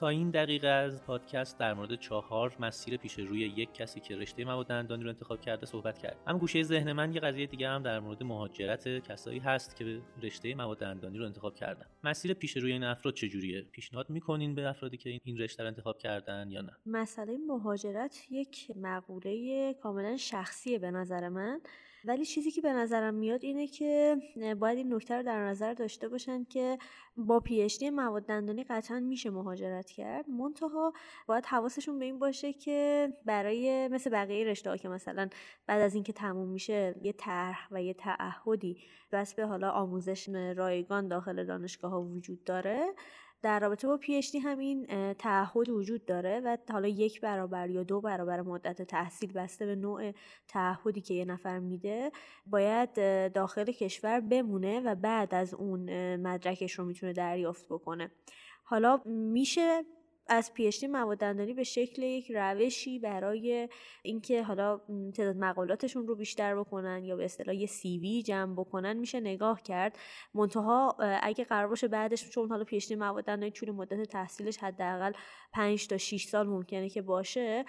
تا 0.02 0.08
این 0.08 0.30
دقیقه 0.30 0.68
از 0.68 1.02
پادکست 1.02 1.58
در 1.58 1.74
مورد 1.74 1.94
چهار 1.94 2.56
مسیر 2.60 2.96
پیش 2.96 3.18
روی 3.18 3.40
یک 3.40 3.74
کسی 3.74 4.00
که 4.00 4.16
رشته 4.16 4.44
مواد 4.44 4.66
دندانی 4.66 5.02
رو 5.02 5.08
انتخاب 5.08 5.40
کرده 5.40 5.66
صحبت 5.66 5.98
کرد. 5.98 6.16
اما 6.26 6.38
گوشه 6.38 6.62
ذهن 6.62 6.92
من 6.92 7.12
یه 7.14 7.20
قضیه 7.20 7.46
دیگه 7.46 7.68
هم 7.68 7.82
در 7.82 8.00
مورد 8.00 8.22
مهاجرت 8.22 8.88
کسایی 8.88 9.38
هست 9.38 9.76
که 9.76 10.02
رشته 10.22 10.54
مواد 10.54 10.78
دندانی 10.78 11.18
رو 11.18 11.24
انتخاب 11.24 11.54
کردن. 11.54 11.86
مسیر 12.04 12.34
پیش 12.34 12.56
روی 12.56 12.72
این 12.72 12.84
افراد 12.84 13.14
چجوریه؟ 13.14 13.62
پیشنهاد 13.62 14.10
می‌کنین 14.10 14.54
به 14.54 14.68
افرادی 14.68 14.96
که 14.96 15.20
این 15.24 15.38
رشته 15.38 15.62
رو 15.62 15.68
انتخاب 15.68 15.98
کردن 15.98 16.50
یا 16.50 16.60
نه؟ 16.60 16.76
مسئله 16.86 17.36
مهاجرت 17.48 18.26
یک 18.30 18.72
مقوله 18.76 19.74
کاملا 19.74 20.16
شخصیه 20.16 20.78
به 20.78 20.90
نظر 20.90 21.28
من. 21.28 21.60
ولی 22.04 22.24
چیزی 22.24 22.50
که 22.50 22.60
به 22.60 22.72
نظرم 22.72 23.14
میاد 23.14 23.44
اینه 23.44 23.66
که 23.66 24.16
باید 24.60 24.78
این 24.78 24.94
نکته 24.94 25.16
رو 25.16 25.22
در 25.22 25.46
نظر 25.46 25.74
داشته 25.74 26.08
باشن 26.08 26.44
که 26.44 26.78
با 27.16 27.40
پیشتی 27.40 27.90
مواد 27.90 28.26
دندانی 28.26 28.64
قطعا 28.64 29.00
میشه 29.00 29.30
مهاجرت 29.30 29.90
کرد. 29.90 30.30
منتها 30.30 30.92
باید 31.26 31.46
حواسشون 31.46 31.98
به 31.98 32.04
این 32.04 32.18
باشه 32.18 32.52
که 32.52 33.08
برای 33.24 33.88
مثل 33.88 34.10
بقیه 34.10 34.44
رشته 34.44 34.70
ها 34.70 34.76
که 34.76 34.88
مثلا 34.88 35.28
بعد 35.66 35.80
از 35.80 35.94
اینکه 35.94 36.12
تموم 36.12 36.48
میشه 36.48 36.94
یه 37.02 37.12
طرح 37.12 37.68
و 37.70 37.82
یه 37.82 37.94
تعهدی 37.94 38.78
بس 39.12 39.34
به 39.34 39.46
حالا 39.46 39.70
آموزش 39.70 40.28
رایگان 40.56 41.08
داخل 41.08 41.44
دانشگاه 41.44 41.90
ها 41.90 42.02
وجود 42.02 42.44
داره. 42.44 42.94
در 43.42 43.60
رابطه 43.60 43.86
با 43.86 43.96
پی 43.96 44.20
همین 44.44 44.86
تعهد 45.14 45.68
وجود 45.68 46.04
داره 46.04 46.40
و 46.40 46.56
حالا 46.70 46.88
یک 46.88 47.20
برابر 47.20 47.70
یا 47.70 47.82
دو 47.82 48.00
برابر 48.00 48.40
مدت 48.40 48.82
تحصیل 48.82 49.32
بسته 49.32 49.66
به 49.66 49.74
نوع 49.74 50.12
تعهدی 50.48 51.00
که 51.00 51.14
یه 51.14 51.24
نفر 51.24 51.58
میده 51.58 52.12
باید 52.46 52.94
داخل 53.32 53.64
کشور 53.64 54.20
بمونه 54.20 54.80
و 54.80 54.94
بعد 54.94 55.34
از 55.34 55.54
اون 55.54 56.16
مدرکش 56.16 56.72
رو 56.72 56.84
می‌تونه 56.84 57.12
دریافت 57.12 57.66
بکنه. 57.66 58.10
حالا 58.64 59.00
میشه 59.06 59.84
از 60.26 60.54
پیشتی 60.54 60.86
مواد 60.86 61.18
دندانی 61.18 61.54
به 61.54 61.64
شکل 61.64 62.02
یک 62.02 62.32
روشی 62.34 62.98
برای 62.98 63.68
اینکه 64.02 64.42
حالا 64.42 64.80
تعداد 65.16 65.36
مقالاتشون 65.36 66.06
رو 66.06 66.14
بیشتر 66.14 66.56
بکنن 66.56 67.04
یا 67.04 67.16
به 67.16 67.24
اصطلاح 67.24 67.56
یه 67.56 67.66
سی 67.66 67.98
وی 67.98 68.22
جمع 68.22 68.54
بکنن 68.54 68.92
میشه 68.96 69.20
نگاه 69.20 69.62
کرد. 69.62 69.98
منتها 70.34 70.96
اگه 71.22 71.44
قرار 71.44 71.68
باشه 71.68 71.88
بعدش 71.88 72.30
چون 72.30 72.48
حالا 72.48 72.64
پیشتی 72.64 72.94
مواد 72.94 73.50
طول 73.50 73.70
مدت 73.70 74.02
تحصیلش 74.02 74.58
حداقل 74.58 75.12
5 75.52 75.86
تا 75.86 75.98
6 75.98 76.24
سال 76.24 76.46
ممکنه 76.46 76.88
که 76.88 77.02
باشه 77.02 77.64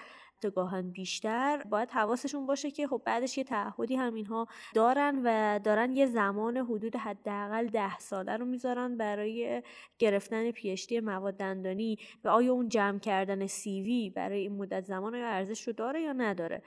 گاهن 0.49 0.91
بیشتر 0.91 1.63
باید 1.69 1.91
حواسشون 1.91 2.45
باشه 2.45 2.71
که 2.71 2.87
خب 2.87 3.01
بعدش 3.05 3.37
یه 3.37 3.43
تعهدی 3.43 3.95
هم 3.95 4.13
اینها 4.13 4.47
دارن 4.73 5.21
و 5.25 5.59
دارن 5.59 5.91
یه 5.91 6.05
زمان 6.05 6.57
حدود 6.57 6.95
حداقل 6.95 7.67
ده 7.67 7.99
ساله 7.99 8.37
رو 8.37 8.45
می‌ذارن 8.45 8.97
برای 8.97 9.63
گرفتن 9.99 10.51
پیشتی 10.51 10.99
مواد 10.99 11.37
دندانی. 11.37 11.97
و 12.23 12.27
آیا 12.27 12.53
اون 12.53 12.69
جمع 12.69 12.99
کردن 12.99 13.47
سیوی 13.47 14.09
برای 14.09 14.39
این 14.39 14.57
مدت 14.57 14.85
زمان 14.85 15.15
آیا 15.15 15.27
ارزش 15.27 15.67
رو 15.67 15.73
داره 15.73 16.01
یا 16.01 16.13
نداره 16.13 16.61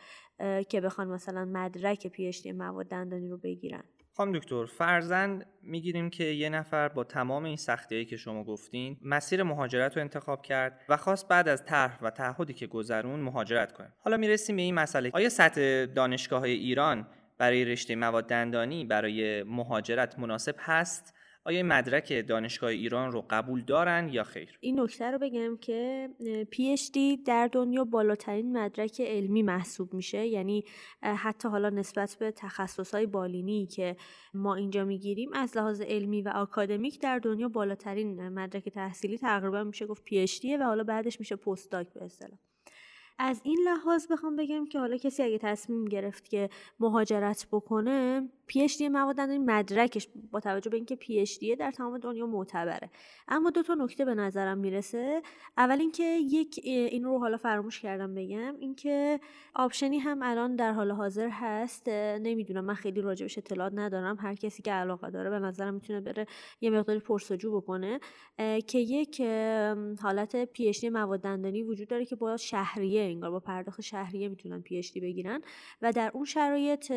که 0.68 0.80
بخوان 0.80 1.09
مثلا 1.09 1.45
مدرک 1.45 2.06
پیشتی 2.06 2.52
مواد 2.52 2.87
دندانی 2.87 3.28
رو 3.28 3.37
بگیرن؟ 3.37 3.85
خانم 4.16 4.32
دکتر 4.32 4.66
فرزن 4.66 5.42
می‌گیریم 5.62 6.11
که 6.11 6.25
یه 6.25 6.49
نفر 6.49 6.88
با 6.88 7.04
تمام 7.04 7.44
این 7.44 7.56
سختیایی 7.56 8.04
که 8.04 8.16
شما 8.16 8.44
گفتین 8.44 8.96
مسیر 9.02 9.42
مهاجرت 9.42 9.96
رو 9.96 10.02
انتخاب 10.02 10.42
کرد 10.42 10.80
و 10.88 10.96
خواست 10.96 11.28
بعد 11.28 11.49
از 11.49 11.64
طرح 11.64 11.99
و 12.02 12.11
تعهدی 12.11 12.52
که 12.52 12.66
گذرون 12.66 13.20
مهاجرت 13.20 13.73
کنه. 13.73 13.92
حالا 13.99 14.16
می‌رسیم 14.16 14.56
به 14.56 14.62
این 14.62 14.75
مسئله. 14.75 15.11
آیا 15.14 15.28
سطح 15.28 15.85
دانشگاه 15.85 16.40
های 16.40 16.50
ایران 16.50 17.08
برای 17.38 17.64
رشته 17.64 17.96
مواد 17.96 18.26
دندانی 18.26 18.85
برای 18.85 19.42
مهاجرت 19.42 20.18
مناسب 20.18 20.54
هست؟ 20.58 21.14
آیا 21.47 21.62
مدرک 21.62 22.26
دانشگاه 22.29 22.71
ایران 22.71 23.12
رو 23.12 23.26
قبول 23.31 23.62
دارن 23.62 24.09
یا 24.09 24.25
خیر؟ 24.25 24.59
این 24.61 24.81
نکته 24.81 25.11
رو 25.11 25.19
بگم 25.19 25.57
که 25.57 26.09
PhD 26.50 27.16
در 27.17 27.49
دنیا 27.53 27.85
بالاترین 27.85 28.59
مدرک 28.59 29.00
علمی 29.00 29.43
محسوب 29.43 29.95
میشه. 29.95 30.26
یعنی 30.26 30.65
حتی 31.03 31.49
حالا 31.49 31.71
نسبت 31.71 32.17
به 32.21 32.31
تخصصهای 32.31 33.07
بالینی 33.07 33.67
که 33.67 33.97
ما 34.35 34.55
اینجا 34.55 34.85
می‌گیریم 34.85 35.31
از 35.33 35.57
لحاظ 35.57 35.81
علمی 35.81 36.23
و 36.23 36.29
آکادمیک 36.29 37.00
در 37.00 37.19
دنیا 37.19 37.49
بالاترین 37.49 38.29
مدرک 38.29 38.69
تحصیلی 38.69 39.19
تقریبا 39.19 39.65
میشه 39.65 39.87
گفت 39.87 40.05
PhD 40.05 40.57
و 40.61 40.65
حالا 40.65 40.85
بعدش 40.85 41.21
میشه 41.21 41.37
postdoc 41.37 41.93
به 41.93 42.05
اصطلاح. 42.05 42.38
از 43.18 43.40
این 43.44 43.58
لحاظ 43.64 44.06
بخوام 44.12 44.37
بگم 44.37 44.66
که 44.66 44.78
حالا 44.78 44.96
کسی 44.96 45.23
اگه 45.23 45.38
تصمیم 45.38 45.85
گرفت 45.85 46.28
که 46.28 46.49
مهاجرت 46.80 47.46
بکنه 47.52 48.28
PhD 48.47 48.88
مواد 48.88 49.20
مدرکش 49.20 50.08
با 50.30 50.40
توجه 50.40 50.70
به 50.70 50.76
اینکه 50.76 50.96
PhD 50.97 51.38
در 51.58 51.70
تمام 51.70 51.99
دنیا 51.99 52.26
معتبره. 52.26 52.90
اما 53.28 53.50
دو 53.50 53.62
تا 53.62 53.75
نکته 53.75 54.04
به 54.04 54.14
نظرم 54.14 54.58
می‌رسه. 54.58 55.23
اول 55.56 55.80
اینکه 55.80 56.02
یک 56.04 56.61
این 56.64 57.04
رو 57.04 57.18
حالا 57.18 57.37
فراموش 57.37 57.80
کردم 57.80 58.14
بگم 58.14 58.54
اینکه 58.58 59.20
option 59.55 59.92
ی 59.92 59.99
هم 59.99 60.23
الان 60.23 60.56
در 60.56 60.73
حال 60.73 60.90
حاضر 60.90 61.28
هست. 61.28 61.88
نمی‌دونم 61.88 62.64
من 62.64 62.75
خیلی 62.75 63.00
راجبش 63.00 63.38
اطلاعات 63.38 63.73
ندارم. 63.75 64.16
هر 64.20 64.35
کسی 64.35 64.62
که 64.62 64.73
علاقه 64.73 65.11
داره 65.11 65.30
به 65.30 65.38
نظرم 65.38 65.75
می‌تونه 65.75 66.00
بره 66.00 66.26
یه 66.61 66.70
مقداری 66.70 67.00
پرس‌وجو 67.00 67.61
بکنه. 67.61 68.00
که 68.66 68.78
یک 68.78 69.20
حالت 70.02 70.44
PhD 70.45 70.90
مواد 70.90 71.26
وجود 71.66 71.88
داره 71.88 72.04
که 72.04 72.16
با 72.16 72.37
شهریه 72.37 73.06
انگار 73.07 73.31
با 73.31 73.41
پرداخت 73.41 73.81
شهریه 73.81 74.29
می‌تونن 74.29 74.61
PhD 74.61 75.00
بگیرن 75.01 75.43
و 75.83 75.93
در 75.93 76.11
اون 76.15 76.25
شرایط 76.25 76.93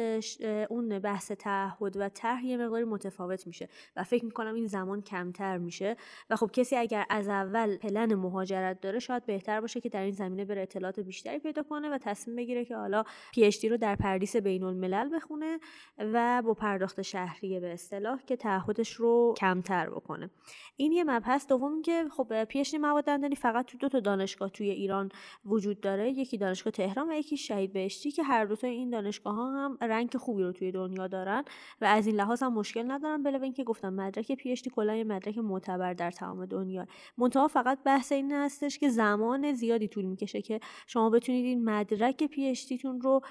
اون 0.70 1.00
بحث 1.00 1.32
تعهد 1.32 1.98
و 1.98 2.10
طرح 2.10 2.46
یه 2.46 2.58
مقداری 2.58 2.84
متفاوت 2.84 3.48
میشه 3.48 3.70
و 3.96 4.04
فکر 4.04 4.25
می‌کنم 4.25 4.54
این 4.54 4.68
زمان 4.68 5.01
کمتر 5.01 5.58
میشه 5.58 5.96
و 6.30 6.36
خب 6.36 6.51
کسی 6.54 6.75
اگر 6.75 7.06
از 7.10 7.28
اول 7.28 7.78
پلن 7.78 8.16
مهاجرت 8.16 8.82
داره 8.82 9.00
شاید 9.00 9.25
بهتر 9.25 9.62
باشه 9.62 9.82
که 9.82 9.89
در 9.89 10.01
این 10.01 10.12
زمینه 10.12 10.46
بره 10.46 10.62
اطلاعات 10.62 11.00
بیشتری 11.00 11.39
پیدا 11.39 11.63
کنه 11.63 11.89
و 11.89 11.98
تصمیم 11.98 12.36
بگیره 12.36 12.66
که 12.66 12.75
حالا 12.75 13.04
PhD 13.34 13.69
رو 13.70 13.78
در 13.78 13.96
پردیس 13.96 14.36
بین 14.36 14.63
الملل 14.63 15.16
بخونه 15.16 15.60
و 15.98 16.42
با 16.46 16.54
پرداخت 16.54 17.01
شهریه 17.01 17.60
به 17.60 17.74
اصطلاح 17.74 18.22
که 18.28 18.36
تعهدش 18.36 18.94
رو 18.94 19.34
کمتر 19.38 19.89
بکنه. 19.89 20.30
این 20.75 20.92
یه 20.92 21.04
مبحث 21.04 21.48
دوم 21.48 21.82
که 21.82 22.06
خب 22.18 22.44
PhD 22.43 22.77
مواد 22.78 23.04
دندانی 23.04 23.36
فقط 23.36 23.66
تو 23.66 23.78
دو 23.78 23.89
تا 23.89 24.00
دانشگاه 24.00 24.50
توی 24.50 24.70
ایران 24.70 25.10
وجود 25.46 25.82
داره. 25.82 25.99
یکی 26.08 26.38
دانشگاه 26.38 26.72
تهران 26.72 27.10
و 27.10 27.13
یکی 27.13 27.38
شهید 27.38 27.74
بهشتی 27.74 28.12
که 28.12 28.24
هر 28.24 28.46
دو 28.46 28.56
تا 28.56 28.68
این 28.68 28.89
دانشگاه 28.89 29.36
ها 29.36 29.51
هم 29.51 29.77
rank 29.81 30.17
خوبی 30.18 30.44
رو 30.44 30.51
توی 30.51 30.72
دنیا 30.72 31.08
دارن 31.08 31.44
و 31.82 31.86
از 31.86 32.08
این 32.08 32.15
لحاظ 32.15 32.44
هم 32.44 32.53
مشکل 32.53 32.91
ندارن 32.91 33.24
بله 33.24 33.44
اینکه 33.44 33.63
گفتم 33.63 33.94
مدرک 33.94 34.32
PhD 34.31 35.03
مدرک 35.03 35.38
معتبر 35.38 35.94
در 35.94 36.12
تمام 36.12 36.46
دنیا. 36.46 36.88
منتها 37.18 37.48
فقط 37.48 37.84
بحث 37.84 38.12
این 38.12 38.32
هستش 38.32 38.79
که 38.79 38.89
زمان 38.89 39.53
زیادی 39.53 39.88
طول 39.88 40.06
می‌کشه 40.06 40.41
که 40.41 40.60
شما 40.88 41.10
بتونید 41.10 41.46
این 41.46 41.63
مدرک 41.63 42.24
PhD 42.24 42.86
رو 43.01 43.22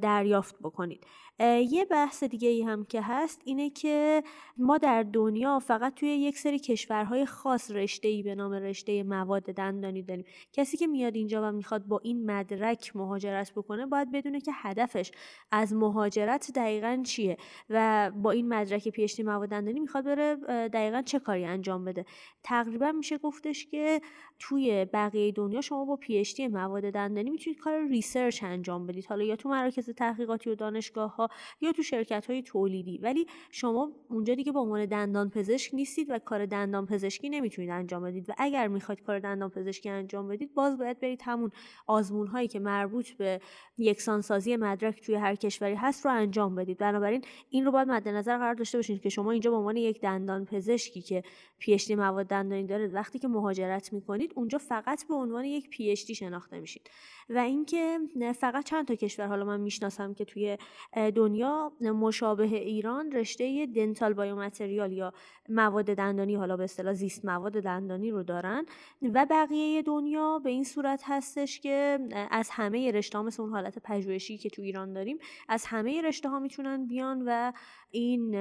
دریافت 0.00 0.56
بکنید. 0.62 1.06
یه 1.40 1.84
بحث 1.84 2.24
دیگه 2.24 2.48
ای 2.48 2.62
هم 2.62 2.84
که 2.84 3.00
هست 3.02 3.42
اینه 3.44 3.70
که 3.70 4.22
ما 4.56 4.78
در 4.78 5.02
دنیا 5.02 5.58
فقط 5.58 5.94
توی 5.94 6.08
یک 6.08 6.38
سری 6.38 6.58
کشورهای 6.58 7.26
خاص 7.26 7.70
رشته 7.70 8.08
ای 8.08 8.22
به 8.22 8.34
نام 8.34 8.52
رشته 8.52 9.02
مواد 9.02 9.42
دندانی 9.42 10.02
داریم. 10.02 10.24
کسی 10.52 10.76
که 10.76 10.86
میاد 10.86 11.16
اینجا 11.16 11.48
و 11.48 11.52
می‌خواد 11.52 11.84
با 11.84 12.00
این 12.04 12.30
مدرک 12.30 12.96
مهاجرت 12.96 13.52
بکنه 13.52 13.86
باید 13.86 14.12
بدونه 14.12 14.40
که 14.40 14.52
هدفش 14.54 15.10
از 15.52 15.74
مهاجرت 15.74 16.50
دقیقا 16.54 17.02
چیه 17.06 17.36
و 17.70 18.10
با 18.16 18.30
این 18.30 18.48
مدرک 18.48 18.88
PhD 18.88 19.22
مواد 19.22 19.48
دندانی 19.48 19.80
می‌خواد 19.80 20.04
بره 20.04 20.36
دقیقا 20.68 21.02
چه 21.02 21.18
کاری 21.18 21.44
انجام 21.44 21.84
بده. 21.84 22.04
تقریبا 22.42 22.92
میشه 22.92 23.18
گفتش 23.18 23.66
که 23.66 24.00
توی 24.38 24.84
بقیه 24.84 25.32
دنیا 25.32 25.60
شما 25.60 25.84
با 25.84 25.96
PhD 25.96 26.48
مواد 26.48 26.90
دندانی 26.90 27.30
می‌تونید 27.30 27.58
کار 27.58 27.88
research 27.88 28.42
انجام 28.42 28.86
بدید. 28.86 29.06
حالا 29.06 29.24
یا 29.24 29.36
تو 29.36 29.48
مراکز 29.48 29.90
تحقیقاتی 29.90 30.50
و 30.50 30.54
دانشگاه 30.54 31.16
ها 31.16 31.27
یا 31.60 31.72
تو 31.72 31.82
شرکت 31.82 32.26
های 32.30 32.42
تولیدی. 32.42 32.98
ولی 32.98 33.26
شما 33.50 33.92
اونجا 34.08 34.34
دیگه 34.34 34.52
به 34.52 34.58
عنوان 34.58 34.86
دندان 34.86 35.30
پزشک 35.30 35.74
نیستید 35.74 36.10
و 36.10 36.18
کار 36.18 36.46
دندان 36.46 36.86
پزشکی 36.86 37.28
نمی‌تونید 37.28 37.70
انجام 37.70 38.02
بدید. 38.02 38.30
و 38.30 38.32
اگر 38.38 38.68
می‌خواید 38.68 39.02
کار 39.02 39.18
دندان 39.18 39.50
پزشکی 39.50 39.88
انجام 39.88 40.28
بدید 40.28 40.54
باز 40.54 40.78
باید 40.78 41.00
برید 41.00 41.22
همون 41.24 41.50
آزمون 41.86 42.26
هایی 42.26 42.48
که 42.48 42.58
مربوط 42.58 43.10
به 43.10 43.40
یکسانسازی 43.78 44.56
مدرک 44.56 45.00
توی 45.00 45.14
هر 45.14 45.34
کشوری 45.34 45.74
هست 45.74 46.04
رو 46.04 46.12
انجام 46.12 46.54
بدید. 46.54 46.78
بنابراین 46.78 47.24
این 47.50 47.64
رو 47.64 47.72
باید 47.72 47.88
مد 47.88 48.08
نظر 48.08 48.38
قرار 48.38 48.54
داشته 48.54 48.78
باشید 48.78 49.02
که 49.02 49.08
شما 49.08 49.30
اینجا 49.30 49.50
به 49.50 49.56
عنوان 49.56 49.76
یک 49.76 50.00
دندان 50.00 50.44
پزشکی 50.44 51.02
که 51.02 51.22
پی 51.58 51.94
مواد 51.94 52.26
دندانی 52.26 52.66
داره 52.66 52.86
وقتی 52.86 53.18
که 53.18 53.28
مهاجرت 53.28 53.92
می‌کنید 53.92 54.32
اونجا 54.36 54.58
فقط 54.58 55.08
به 55.08 55.14
عنوان 55.14 55.44
یک 55.44 55.70
پی 55.70 55.96
شناخته 55.96 56.60
میشید. 56.60 56.90
و 57.30 57.38
اینکه 57.38 57.98
فقط 58.36 58.64
چند 58.64 58.86
تا 58.86 58.94
کشور 58.94 59.26
حالا 59.26 59.44
من 59.44 59.60
می‌شناسم 59.60 60.14
که 60.14 60.24
توی 60.24 60.58
دنیا 61.18 61.72
مشابه 61.80 62.44
ایران 62.44 63.12
رشته 63.12 63.66
دنتال 63.66 64.12
بایومتریال 64.12 64.92
یا 64.92 65.12
مواد 65.48 65.84
دندانی 65.84 66.34
حالا 66.34 66.56
به 66.56 66.64
اصطلاح 66.64 66.94
زیست 66.94 67.24
مواد 67.24 67.52
دندانی 67.52 68.10
رو 68.10 68.22
دارن 68.22 68.66
و 69.14 69.26
بقیه 69.30 69.82
دنیا 69.82 70.38
به 70.38 70.50
این 70.50 70.64
صورت 70.64 71.02
هستش 71.04 71.60
که 71.60 71.98
از 72.30 72.50
همه 72.52 72.90
رشته 72.90 73.18
ها 73.18 73.24
مثل 73.24 73.42
اون 73.42 73.52
حالت 73.52 73.78
پژوهشی 73.78 74.38
که 74.38 74.50
تو 74.50 74.62
ایران 74.62 74.92
داریم 74.92 75.18
از 75.48 75.64
همه 75.66 76.02
رشته 76.02 76.28
ها 76.28 76.38
می‌تونن 76.38 76.86
بیان 76.86 77.22
و 77.26 77.52
این 77.90 78.34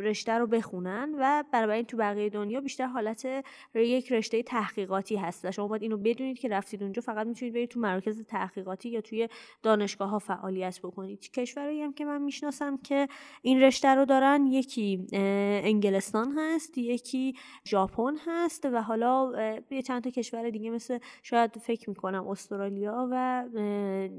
رشته 0.00 0.32
رو 0.32 0.46
بخونن 0.46 1.14
و 1.18 1.44
برای 1.52 1.84
تو 1.84 1.96
بقیه 1.96 2.30
دنیا 2.30 2.60
بیشتر 2.60 2.86
حالت 2.86 3.44
یک 3.74 4.12
رشته 4.12 4.42
تحقیقاتی 4.42 5.16
هست 5.16 5.50
شما 5.50 5.68
باید 5.68 5.82
اینو 5.82 5.96
بدونید 5.96 6.38
که 6.38 6.48
رفتید 6.48 6.82
اونجا 6.82 7.02
فقط 7.02 7.26
می‌تونید 7.26 7.54
برید 7.54 7.68
تو 7.68 7.80
مراکز 7.80 8.24
تحقیقاتی 8.24 8.88
یا 8.88 9.00
توی 9.00 9.28
دانشگاه 9.62 10.10
ها 10.10 10.18
فعالیت 10.18 10.78
بکنید. 10.82 11.30
کشورهایی 11.30 11.82
هم 11.82 11.92
که 11.92 12.04
من 12.08 12.22
می‌شناسم 12.22 12.76
که 12.76 13.08
این 13.42 13.62
رشته 13.62 13.88
رو 13.88 14.04
دارن 14.04 14.46
یکی 14.46 15.06
انگلستان 15.12 16.34
هست 16.38 16.78
یکی 16.78 17.34
ژاپن 17.66 18.14
هست 18.26 18.66
و 18.72 18.82
حالا 18.82 19.32
یه 19.70 19.82
چند 19.82 20.04
تا 20.04 20.10
کشور 20.10 20.50
دیگه 20.50 20.70
مثل 20.70 20.98
شاید 21.22 21.58
فکر 21.58 21.90
می‌کنم 21.90 22.28
استرالیا 22.28 23.08
و 23.10 23.44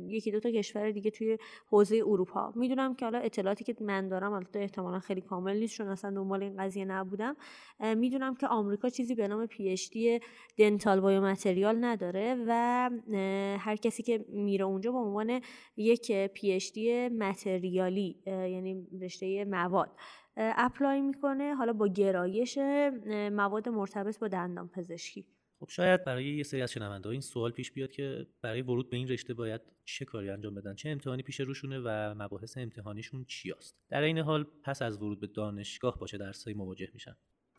یکی 0.07 0.31
دو 0.31 0.39
تا 0.39 0.51
کشور 0.51 0.91
دیگه 0.91 1.11
توی 1.11 1.37
حوزه 1.71 2.03
اروپا. 2.07 2.53
می‌دونم 2.55 2.95
که 2.95 3.05
حالا 3.05 3.19
اطلاعاتی 3.19 3.63
که 3.63 3.75
من 3.81 4.07
دارم 4.07 4.33
البته 4.33 4.59
احتمالا 4.59 4.99
خیلی 4.99 5.21
کامل 5.21 5.57
نیست 5.57 5.75
چون 5.75 5.87
اصلا 5.87 6.11
دنبال 6.11 6.43
این 6.43 6.57
قضیه 6.57 6.85
نبودم 6.85 7.35
می‌دونم 7.95 8.35
که 8.35 8.47
آمریکا 8.47 8.89
چیزی 8.89 9.15
به 9.15 9.27
نام 9.27 9.45
PhD 9.45 9.89
dental 9.89 10.99
biomaterial 10.99 11.85
نداره 11.85 12.45
و 12.47 12.89
هر 13.59 13.75
کسی 13.75 14.03
که 14.03 14.25
میره 14.29 14.65
اونجا 14.65 14.91
به 14.91 14.97
عنوان 14.97 15.41
یک 15.77 16.11
PhD 16.11 17.09
متریالی 17.79 18.21
یعنی 18.25 18.87
رشته 19.01 19.45
مواد. 19.45 19.91
اپلای 20.37 21.01
می‌کنه 21.01 21.55
حالا 21.55 21.73
با 21.73 21.87
گرایش 21.87 22.57
مواد 23.31 23.69
مرتبط 23.69 24.19
با 24.19 24.27
دندان 24.27 24.67
پزشکی. 24.67 25.25
خب 25.59 25.69
شاید 25.69 26.03
برای 26.03 26.25
یه 26.25 26.43
سری 26.43 26.61
از 26.61 26.71
شنونده 26.71 27.09
این 27.09 27.21
سوال 27.21 27.51
پیش 27.51 27.71
بیاد 27.71 27.91
که 27.91 28.27
برای 28.41 28.61
ورود 28.61 28.89
به 28.89 28.97
این 28.97 29.07
رشته 29.07 29.33
باید 29.33 29.61
چه 29.85 30.05
کاری 30.05 30.29
انجام 30.29 30.55
بدن 30.55 30.75
چه 30.75 30.89
امتحانی 30.89 31.23
پیش 31.23 31.39
روشونه 31.39 31.79
و 31.79 32.15
مباحث 32.17 32.57
امتحانیشون 32.57 33.25
چیاست 33.25 33.75
در 33.89 34.01
این 34.01 34.17
حال 34.17 34.45
پس 34.63 34.81
از 34.81 34.97
ورود 34.97 35.19
به 35.19 35.27
دانشگاه 35.27 35.99
با 35.99 36.04
چه 36.04 36.17
درسایی 36.17 36.55
مواجه 36.55 36.89
میشن؟ 36.93 37.15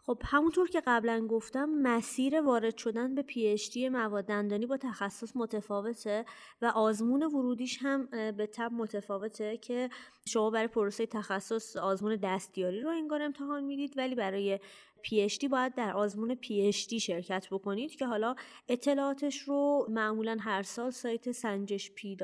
خب 0.07 0.23
همونطور 0.25 0.69
که 0.69 0.83
قبلا 0.87 1.27
گفتم 1.27 1.69
مسیر 1.69 2.41
وارد 2.41 2.77
شدن 2.77 3.15
به 3.15 3.23
PhD 3.23 3.89
مواد 3.89 4.25
دندانی 4.25 4.67
با 4.67 4.77
تخصص 4.77 5.37
متفاوته 5.37 6.25
و 6.63 6.67
آزمون 6.67 7.23
ورودیش 7.23 7.79
هم 7.81 8.07
بالطبع 8.07 8.73
متفاوته 8.73 9.57
که 9.57 9.91
شما 10.27 10.51
برای 10.51 10.67
پروسه 10.67 11.07
تخصص 11.07 11.77
آزمون 11.77 12.17
دستیاری 12.17 12.81
رو 12.81 12.91
انگار 12.91 13.23
امتحان 13.23 13.65
می‌دید 13.65 13.95
ولی 13.97 14.15
برای 14.15 14.61
PhD 15.03 15.49
باید 15.51 15.75
در 15.75 15.93
آزمون 15.97 16.35
PhD 16.35 16.73
شرکت 16.73 17.47
بکنید 17.51 17.97
که 17.97 18.07
حالا 18.07 18.35
اطلاعاتش 18.69 19.39
رو 19.39 19.87
معمولا 19.91 20.37
هر 20.41 20.63
سال 20.63 20.91
سایت 20.91 21.33
سنجش 21.33 21.91
پی 21.91 22.17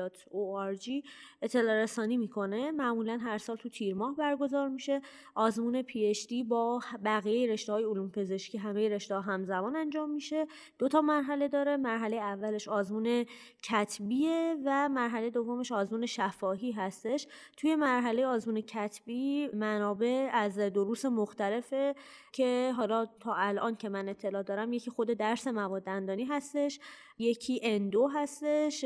اطلاع 1.41 1.83
رسانی 1.83 2.17
می‌کنه. 2.17 2.71
معمولا 2.71 3.17
هر 3.17 3.37
سال 3.37 3.55
تو 3.55 3.69
تیر 3.69 3.95
ماه 3.95 4.15
برگزار 4.15 4.69
میشه. 4.69 5.01
آزمون 5.35 5.81
پی 5.81 6.43
با 6.43 6.81
بقیه 7.05 7.51
رشته 7.51 7.73
های 7.73 7.83
علوم 7.83 8.09
پزشکی 8.09 8.57
همه 8.57 8.89
رشته 8.89 9.15
ها 9.15 9.21
همزمان 9.21 9.75
انجام 9.75 10.09
میشه. 10.09 10.47
دو 10.79 10.87
تا 10.87 11.01
مرحله 11.01 11.47
داره. 11.47 11.77
مرحله 11.77 12.15
اولش 12.15 12.67
آزمون 12.67 13.25
کتبیه 13.63 14.55
و 14.65 14.89
مرحله 14.89 15.29
دومش 15.29 15.71
آزمون 15.71 16.05
شفاهی 16.05 16.71
هستش. 16.71 17.27
توی 17.57 17.75
مرحله 17.75 18.25
آزمون 18.25 18.61
کتبی 18.61 19.49
منابع 19.53 20.29
از 20.33 20.59
دروس 20.59 21.05
مختلفه 21.05 21.95
که 22.31 22.66
حالا 22.71 23.05
تا 23.05 23.33
الان 23.33 23.75
که 23.75 23.89
من 23.89 24.09
اطلاع 24.09 24.43
دارم 24.43 24.73
یکی 24.73 24.91
خود 24.91 25.11
درس 25.11 25.47
مواد 25.47 25.83
دندانی 25.83 26.25
هستش 26.25 26.79
یکی 27.17 27.59
اندو 27.63 28.07
هستش 28.07 28.85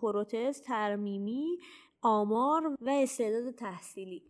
پروتز 0.00 0.60
ترمیمی 0.60 1.58
آمار 2.02 2.76
و 2.80 2.90
استعداد 2.90 3.54
تحصیلی. 3.54 4.22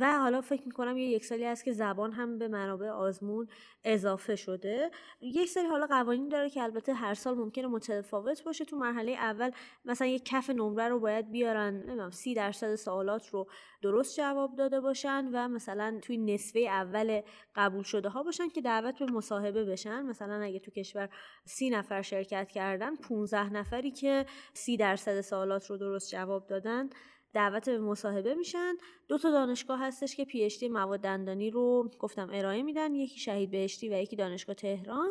و 0.00 0.18
حالا 0.18 0.40
فکر 0.40 0.66
می‌کنم 0.66 0.96
یه 0.96 1.08
یک 1.08 1.24
سالی 1.24 1.44
هست 1.44 1.64
که 1.64 1.72
زبان 1.72 2.12
هم 2.12 2.38
به 2.38 2.48
منابع 2.48 2.88
آزمون 2.88 3.48
اضافه 3.84 4.36
شده. 4.36 4.90
یک 5.20 5.48
سری 5.48 5.66
حالا 5.66 5.86
قوانین 5.86 6.28
داره 6.28 6.50
که 6.50 6.62
البته 6.62 6.92
هر 6.92 7.14
سال 7.14 7.34
ممکنه 7.34 7.66
متفاوت 7.66 8.44
باشه. 8.44 8.64
تو 8.64 8.76
مرحله 8.76 9.12
اول 9.12 9.50
مثلا 9.84 10.06
یک 10.06 10.24
کف 10.24 10.50
نمره 10.50 10.88
رو 10.88 11.00
باید 11.00 11.30
بیارن 11.30 11.74
نمی‌دونم 11.74 12.10
سی 12.10 12.34
درصد 12.34 12.74
سوالات 12.74 13.28
رو 13.28 13.46
درست 13.82 14.16
جواب 14.16 14.56
داده 14.56 14.80
باشن 14.80 15.28
و 15.32 15.48
مثلا 15.48 15.98
توی 16.02 16.18
نصفه 16.18 16.60
اول 16.60 17.20
قبول 17.54 17.82
شده 17.82 18.08
ها 18.08 18.22
باشن 18.22 18.48
که 18.48 18.60
دعوت 18.60 18.98
به 18.98 19.12
مصاحبه 19.12 19.64
بشن. 19.64 20.02
مثلا 20.02 20.42
اگه 20.42 20.58
تو 20.58 20.70
کشور 20.70 21.08
سی 21.44 21.70
نفر 21.70 22.02
شرکت 22.02 22.48
کردن 22.48 22.96
15 22.96 23.52
نفری 23.52 23.90
که 23.90 24.26
سی 24.54 24.76
درصد 24.76 25.20
سوالات 25.20 25.66
رو 25.66 25.76
درست 25.76 26.10
جواب 26.10 26.46
دادن 26.46 26.90
دعوت 27.32 27.68
به 27.68 27.78
مصاحبه 27.78 28.34
میشن. 28.34 28.72
دو 29.08 29.18
تا 29.18 29.30
دانشگاه 29.30 29.80
هستش 29.80 30.16
که 30.16 30.24
پی 30.24 30.68
مواد 30.68 31.00
دندانی 31.00 31.50
رو 31.50 31.90
گفتم 31.98 32.28
ارائه 32.32 32.62
میدن. 32.62 32.94
یکی 32.94 33.20
شهید 33.20 33.50
بهشتی 33.50 33.88
و 33.88 33.92
یکی 33.92 34.16
دانشگاه 34.16 34.54
تهران 34.54 35.08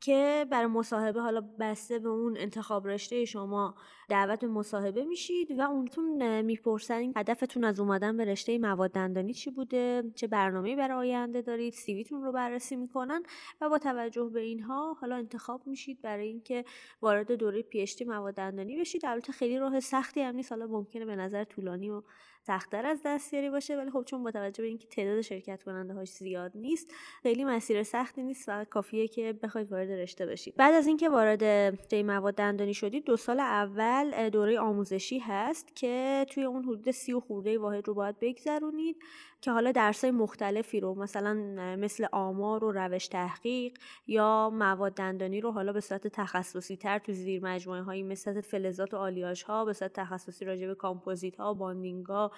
که 0.00 0.46
برای 0.50 0.66
مصاحبه 0.66 1.20
حالا 1.20 1.40
بسته 1.60 1.98
به 1.98 2.08
اون 2.08 2.36
انتخاب 2.38 2.86
رشته 2.86 3.24
شما 3.24 3.74
دعوت 4.08 4.40
به 4.40 4.46
مصاحبه 4.46 5.04
میشید 5.04 5.58
و 5.58 5.62
اونتون 5.62 6.40
می‌پرسن 6.42 7.12
هدفتون 7.16 7.64
از 7.64 7.80
اومدن 7.80 8.16
به 8.16 8.24
رشته 8.24 8.58
مواد 8.58 8.90
دندانی 8.90 9.34
چی 9.34 9.50
بوده 9.50 10.02
چه 10.14 10.26
برنامه‌ای 10.26 10.76
برای 10.76 10.96
آینده 10.96 11.42
دارید 11.42 11.72
سیویتون 11.72 12.22
رو 12.22 12.32
بررسی 12.32 12.76
می‌کنن 12.76 13.22
و 13.60 13.68
با 13.68 13.78
توجه 13.78 14.30
به 14.34 14.40
اینها 14.40 14.96
حالا 15.00 15.16
انتخاب 15.16 15.66
میشید 15.66 16.02
برای 16.02 16.26
اینکه 16.26 16.64
وارد 17.02 17.32
دوره 17.32 17.62
پی 17.62 17.86
مواد 18.06 18.34
دندانی 18.34 18.76
بشید. 18.76 19.06
البته 19.06 19.32
خیلی 19.32 19.58
راه 19.58 19.80
سختی 19.80 20.20
هم 20.20 20.34
نیست. 20.34 20.52
حالا 20.52 20.66
ممکنه 20.66 21.04
به 21.04 21.16
نظر 21.16 21.44
طولانی 21.44 21.90
و 21.90 22.02
سختتر 22.42 22.86
از 22.86 23.00
دستیاری 23.04 23.50
باشه 23.50 23.76
ولی 23.76 23.90
خب 23.90 24.04
چون 24.06 24.22
با 24.22 24.30
توجه 24.30 24.62
به 24.62 24.68
اینکه 24.68 24.86
تعداد 24.86 25.20
شرکت 25.20 25.62
کننده 25.62 25.94
هاش 25.94 26.08
زیاد 26.08 26.52
نیست 26.54 26.92
خیلی 27.22 27.44
مسیر 27.44 27.82
سختی 27.82 28.22
نیست 28.22 28.46
فقط 28.46 28.68
کافیه 28.68 29.08
که 29.08 29.32
بخواید 29.42 29.72
وارد 29.72 29.90
رشته 29.90 30.26
بشید. 30.26 30.56
بعد 30.56 30.74
از 30.74 30.86
اینکه 30.86 31.08
وارد 31.08 31.44
رشته 31.44 32.02
مواد 32.02 32.34
دندانی 32.34 32.74
شدید 32.74 33.04
دو 33.04 33.16
سال 33.16 33.40
اول 33.40 33.97
دوره 34.04 34.60
آموزشی 34.60 35.18
هست 35.18 35.76
که 35.76 36.26
توی 36.30 36.44
اون 36.44 36.64
حدود 36.64 36.90
سی 36.90 37.12
و 37.12 37.20
خورده 37.20 37.58
واحد 37.58 37.88
رو 37.88 37.94
باید 37.94 38.18
بگذرونید. 38.20 38.96
که 39.40 39.50
حالا 39.50 39.72
درسای 39.72 40.10
مختلفی 40.10 40.80
رو 40.80 40.94
مثلا 40.94 41.34
مثل 41.76 42.06
آمار 42.12 42.64
و 42.64 42.72
روش 42.72 43.08
تحقیق 43.08 43.78
یا 44.06 44.50
مواد 44.54 44.94
دندانی 44.94 45.40
رو 45.40 45.52
حالا 45.52 45.72
به 45.72 45.80
صورت 45.80 46.06
تخصصی 46.06 46.76
تر 46.76 46.98
تو 46.98 47.12
زیر 47.12 47.44
مجموعه 47.44 47.82
هایی 47.82 48.02
مثل 48.02 48.40
فلزات 48.40 48.94
و 48.94 48.96
آلیاژ 48.96 49.42
ها 49.42 49.64
به 49.64 49.72
صورت 49.72 49.92
تخصصی 49.92 50.44
راجع 50.44 50.66
به 50.66 50.74
کامپوزیت 50.74 51.36
ها 51.36 51.54
bonding 51.54 52.06
ها 52.06 52.30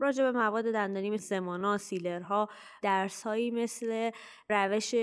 راجع 0.00 0.24
به 0.24 0.38
مواد 0.38 0.64
دندانی 0.64 1.10
مثل 1.10 1.24
سمان‌ها 1.24 1.78
sealer 1.78 2.38
ها 2.38 2.48
درس 2.82 3.22
هایی 3.22 3.50
مثل 3.50 4.10
روش 4.50 4.94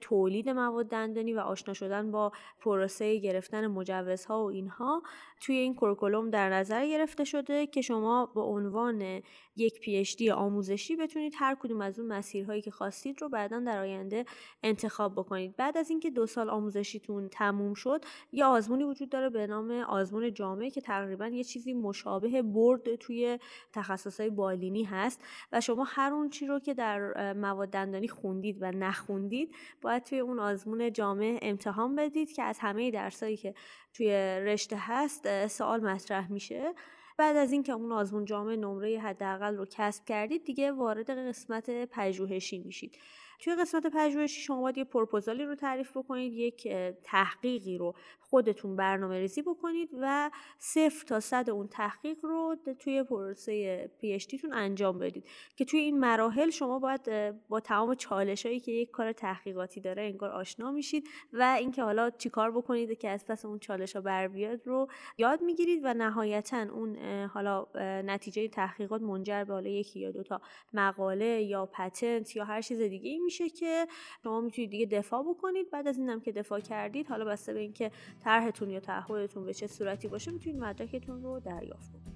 تولید 0.00 0.48
مواد 0.48 0.86
دندانی 0.86 1.32
و 1.32 1.40
آشنا 1.40 1.74
شدن 1.74 2.10
با 2.10 2.32
پروسه 2.60 3.16
گرفتن 3.18 3.66
مجوزها 3.66 4.44
و 4.44 4.50
اینها 4.50 5.02
توی 5.40 5.56
این 5.56 5.74
curriculum 5.74 6.30
در 6.30 6.50
نظر 6.50 6.86
گرفته 6.86 7.24
شده 7.24 7.66
که 7.66 7.80
شما 7.80 8.26
به 8.34 8.40
عنوان 8.40 9.22
یک 9.56 9.80
پی 9.80 10.30
آموزشی 10.30 10.96
بتونید 11.00 11.34
هر 11.36 11.54
کدوم 11.54 11.80
از 11.80 11.98
اون 11.98 12.12
مسیرهایی 12.12 12.62
که 12.62 12.70
خواستید 12.70 13.22
رو 13.22 13.28
بعدا 13.28 13.60
در 13.60 13.78
آینده 13.78 14.24
انتخاب 14.62 15.12
بکنید. 15.12 15.56
بعد 15.56 15.78
از 15.78 15.90
اینکه 15.90 16.10
دو 16.10 16.26
سال 16.26 16.50
آموزشیتون 16.50 17.28
تموم 17.28 17.74
شد 17.74 18.04
یه 18.32 18.44
آزمونی 18.44 18.84
وجود 18.84 19.08
داره 19.08 19.30
به 19.30 19.46
نام 19.46 19.70
آزمون 19.70 20.34
جامعه 20.34 20.70
که 20.70 20.80
تقریبا 20.80 21.26
یه 21.26 21.44
چیزی 21.44 21.72
مشابه 21.74 22.42
برد 22.42 22.94
توی 22.94 23.38
تخصصهای 23.72 24.30
بالینی 24.30 24.84
هست 24.84 25.24
و 25.52 25.60
شما 25.60 25.84
هر 25.84 26.12
اون 26.12 26.30
چی 26.30 26.46
رو 26.46 26.58
که 26.58 26.74
در 26.74 27.32
مواد 27.32 27.70
دندانی 27.70 28.08
خوندید 28.08 28.58
و 28.60 28.70
نخوندید 28.70 29.54
باید 29.82 30.02
توی 30.04 30.18
اون 30.18 30.38
آزمون 30.38 30.92
جامعه 30.92 31.38
امتحان 31.42 31.94
بدید 31.96 32.32
که 32.32 32.42
از 32.42 32.58
همه 32.58 32.90
درسایی 32.90 33.36
که 33.36 33.54
توی 33.94 34.10
رشته 34.40 34.76
هست 34.78 35.46
سوال 35.46 35.80
مطرح 35.80 36.32
میشه. 36.32 36.74
بعد 37.20 37.36
از 37.36 37.52
اینکه 37.52 37.72
اون 37.72 37.92
آزمون 37.92 38.24
جامعه 38.24 38.56
نمره 38.56 38.98
حداقل 38.98 39.56
رو 39.56 39.66
کسب 39.70 40.04
کردید 40.04 40.44
دیگه 40.44 40.72
وارد 40.72 41.10
قسمت 41.10 41.70
پژوهشی 41.70 42.58
میشید. 42.58 42.98
توی 43.40 43.54
قسمت 43.54 43.86
پژوهشی 43.86 44.40
شما 44.40 44.60
باید 44.60 44.78
یه 44.78 44.84
پروپوزالی 44.84 45.44
رو 45.44 45.54
تعریف 45.54 45.96
بکنید 45.96 46.32
یک 46.32 46.68
تحقیقی 47.02 47.78
رو. 47.78 47.94
خودتون 48.30 48.76
برنامه 48.76 49.18
ریزی 49.18 49.42
بکنید 49.42 49.88
و 50.00 50.30
صفر 50.58 51.06
تا 51.06 51.20
صد 51.20 51.50
اون 51.50 51.68
تحقیق 51.68 52.18
رو 52.22 52.56
توی 52.78 53.02
پروسه 53.02 53.86
پی 53.98 54.18
تون 54.18 54.52
انجام 54.52 54.98
بدید 54.98 55.24
که 55.56 55.64
توی 55.64 55.80
این 55.80 55.98
مراحل 55.98 56.50
شما 56.50 56.78
باید 56.78 57.10
با 57.48 57.60
تمام 57.60 57.94
چالش 57.94 58.46
هایی 58.46 58.60
که 58.60 58.72
یک 58.72 58.90
کار 58.90 59.12
تحقیقاتی 59.12 59.80
داره 59.80 60.02
انگار 60.02 60.30
آشنا 60.30 60.70
میشید 60.70 61.08
و 61.32 61.56
اینکه 61.58 61.82
حالا 61.82 62.10
چیکار 62.10 62.50
بکنید 62.50 62.98
که 62.98 63.08
از 63.08 63.26
پس 63.26 63.44
اون 63.44 63.58
چالش 63.58 63.96
ها 63.96 64.02
بر 64.02 64.28
بیاد 64.28 64.66
رو 64.66 64.88
یاد 65.18 65.42
می‌گیرید 65.42 65.80
و 65.84 65.94
نهایتا 65.94 66.62
اون 66.62 66.96
حالا 67.26 67.66
نتیجه 68.04 68.48
تحقیقات 68.48 69.02
منجر 69.02 69.44
به 69.44 69.52
حالا 69.52 69.68
یکی 69.68 70.00
یا 70.00 70.10
دو 70.10 70.22
تا 70.22 70.40
مقاله 70.72 71.42
یا 71.42 71.66
پتنت 71.66 72.36
یا 72.36 72.44
هر 72.44 72.62
چیز 72.62 72.80
دیگه 72.80 73.10
ای 73.10 73.18
میشه 73.18 73.48
که 73.48 73.86
شما 74.22 74.40
می‌تونید 74.40 74.70
دیگه 74.70 74.86
دفاع 74.86 75.22
بکنید. 75.22 75.70
بعد 75.70 75.88
از 75.88 75.98
اینم 75.98 76.20
که 76.20 76.32
دفاع 76.32 76.60
کردید 76.60 77.06
حالا 77.06 77.24
بسته 77.24 77.52
به 77.52 77.60
اینکه 77.60 77.90
طرحتون 78.24 78.70
یا 78.70 78.80
تعهدتون 78.80 79.44
به 79.44 79.54
چه 79.54 79.66
صورتی 79.66 80.08
باشه 80.08 80.30
می‌تونید 80.30 80.60
مدرکتون 80.60 81.22
رو 81.22 81.40
دریافت 81.40 81.92
کنید. 81.92 82.10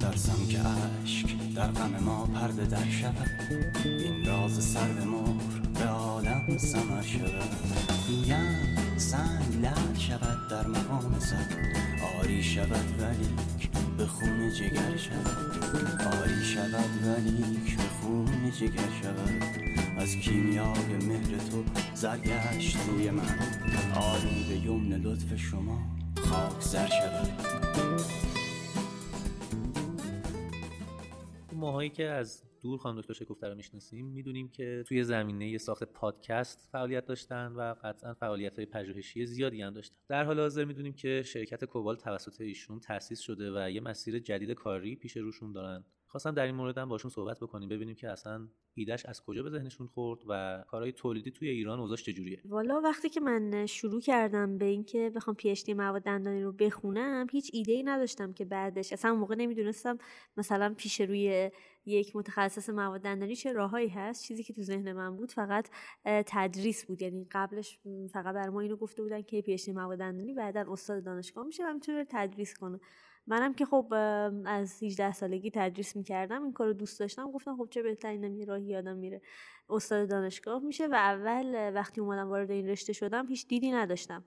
ترسم 0.00 0.46
که 0.48 0.58
عشق 1.02 1.28
در 1.56 1.66
غم 1.66 2.04
ما 2.04 2.26
پرده 2.26 2.66
در 2.66 2.84
شود 2.84 3.30
این 3.84 4.26
راز 4.26 4.64
سر 4.64 4.88
به 4.88 5.04
مور 5.04 5.62
به 5.74 5.84
عالم 5.84 6.58
سمر 6.58 7.02
شود. 7.02 7.50
گویم 8.08 8.76
سنگ 8.96 9.62
لعل 9.62 9.94
شود 9.98 10.48
در 10.50 10.66
مقام 10.66 11.18
سر. 11.18 11.46
آری 12.20 12.42
شود 12.42 13.00
ولی 13.00 13.28
به 14.02 14.08
خون 14.08 14.50
جگر 14.50 14.96
شود. 14.96 16.02
آری 16.22 16.44
شود 16.44 17.06
ولی 17.06 17.60
به 17.76 17.82
خون 17.82 18.50
جگر 18.50 18.90
شود. 19.02 19.42
از 19.98 20.16
کیمیای 20.16 20.96
مهر 21.08 21.38
تو 21.50 21.64
زرگشت 21.94 22.76
روی 22.88 23.10
من. 23.10 23.38
آری 23.96 24.46
به 24.48 24.56
یمن 24.56 24.92
لطف 24.92 25.36
شما 25.36 25.78
خاک 26.20 26.60
زر 26.60 26.86
شود. 26.86 27.28
ماهایی 31.52 31.90
که 31.90 32.04
از 32.04 32.42
دور 32.62 32.78
خانم 32.78 33.00
دکتر 33.00 33.12
شکوفته 33.14 33.48
رو 33.48 33.54
می‌شناسیم. 33.54 34.06
می‌دونیم 34.06 34.48
که 34.48 34.84
توی 34.86 35.04
زمینه 35.04 35.58
ساخت 35.58 35.84
پادکست 35.84 36.68
فعالیت 36.72 37.06
داشتن 37.06 37.52
و 37.52 37.74
قطعا 37.82 38.14
فعالیت 38.14 38.56
های 38.56 38.66
پژوهشی 38.66 39.26
زیادی 39.26 39.62
هم 39.62 39.74
داشتن. 39.74 39.96
در 40.08 40.24
حال 40.24 40.40
حاضر 40.40 40.64
می‌دونیم 40.64 40.92
که 40.92 41.22
شرکت 41.22 41.64
کوبال 41.64 41.96
توسط 41.96 42.40
ایشون 42.40 42.80
تأسیس 42.80 43.20
شده 43.20 43.50
و 43.50 43.70
یه 43.70 43.80
مسیر 43.80 44.18
جدید 44.18 44.50
کاری 44.50 44.96
پیش 44.96 45.16
روشون 45.16 45.52
دارن. 45.52 45.84
خواستم 46.12 46.30
در 46.30 46.46
این 46.46 46.54
مورد 46.54 46.78
هم 46.78 46.88
باشون 46.88 47.10
صحبت 47.10 47.40
بکنیم 47.40 47.68
ببینیم 47.68 47.94
که 47.94 48.08
اصلا 48.08 48.48
ایدهش 48.74 49.06
از 49.06 49.24
کجا 49.24 49.42
به 49.42 49.50
ذهنشون 49.50 49.86
خورد 49.86 50.20
و 50.28 50.64
کارهای 50.68 50.92
تولیدی 50.92 51.30
توی 51.30 51.48
ایران 51.48 51.80
اوضاعش 51.80 52.02
چجوریه. 52.02 52.40
والا 52.44 52.80
وقتی 52.80 53.08
که 53.08 53.20
من 53.20 53.66
شروع 53.66 54.00
کردم 54.00 54.58
به 54.58 54.64
اینکه 54.64 55.10
بخوام 55.14 55.36
پی 55.36 55.50
اچ 55.50 55.70
مواد 55.70 56.02
دندانی 56.02 56.42
رو 56.42 56.52
بخونم 56.52 57.26
هیچ 57.30 57.50
ایده 57.52 57.72
ای 57.72 57.82
نداشتم 57.82 58.32
که 58.32 58.44
بعدش 58.44 58.92
اصلا 58.92 59.14
موقع 59.14 59.34
نمی‌دونستم 59.34 59.98
مثلا 60.36 60.74
پیش 60.76 61.00
روی 61.00 61.50
یک 61.86 62.16
متخصص 62.16 62.70
مواد 62.70 63.00
دندانی 63.00 63.36
چه 63.36 63.52
راههایی 63.52 63.88
هست. 63.88 64.24
چیزی 64.24 64.42
که 64.42 64.52
تو 64.52 64.62
ذهن 64.62 64.92
من 64.92 65.16
بود 65.16 65.32
فقط 65.32 65.68
تدریس 66.04 66.84
بود. 66.84 67.02
یعنی 67.02 67.26
قبلش 67.30 67.78
فقط 68.12 68.34
بر 68.34 68.48
ما 68.48 68.60
اینو 68.60 68.76
گفته 68.76 69.02
بودن 69.02 69.22
که 69.22 69.42
پی 69.42 69.52
اچ 69.52 69.68
مواد 69.68 69.98
دندانی 69.98 70.34
بعدا 70.34 70.72
استاد 70.72 71.04
دانشگاه 71.04 71.46
میشه 71.46 71.64
و 71.64 71.72
می‌تونه 71.72 72.06
تدریس 72.10 72.58
کنه. 72.58 72.80
منم 73.26 73.54
که 73.54 73.64
خب 73.66 73.94
از 74.44 74.82
18 74.82 75.12
سالگی 75.12 75.50
تدریس 75.50 75.96
می‌کردم 75.96 76.42
این 76.42 76.52
کارو 76.52 76.72
دوست 76.72 77.00
داشتم. 77.00 77.30
گفتم 77.30 77.56
خب 77.56 77.68
چه 77.70 77.82
بهتر 77.82 78.08
اینم 78.08 78.36
یه 78.36 78.44
راهی 78.44 78.64
یادم 78.64 78.96
میره. 78.96 79.20
استاد 79.70 80.08
دانشگاه 80.10 80.62
میشه 80.62 80.86
و 80.86 80.94
اول 80.94 81.72
وقتی 81.74 82.00
اومدم 82.00 82.28
وارد 82.28 82.50
این 82.50 82.68
رشته 82.68 82.92
شدم 82.92 83.26
هیچ 83.26 83.48
دیدی 83.48 83.72
نداشتم. 83.72 84.24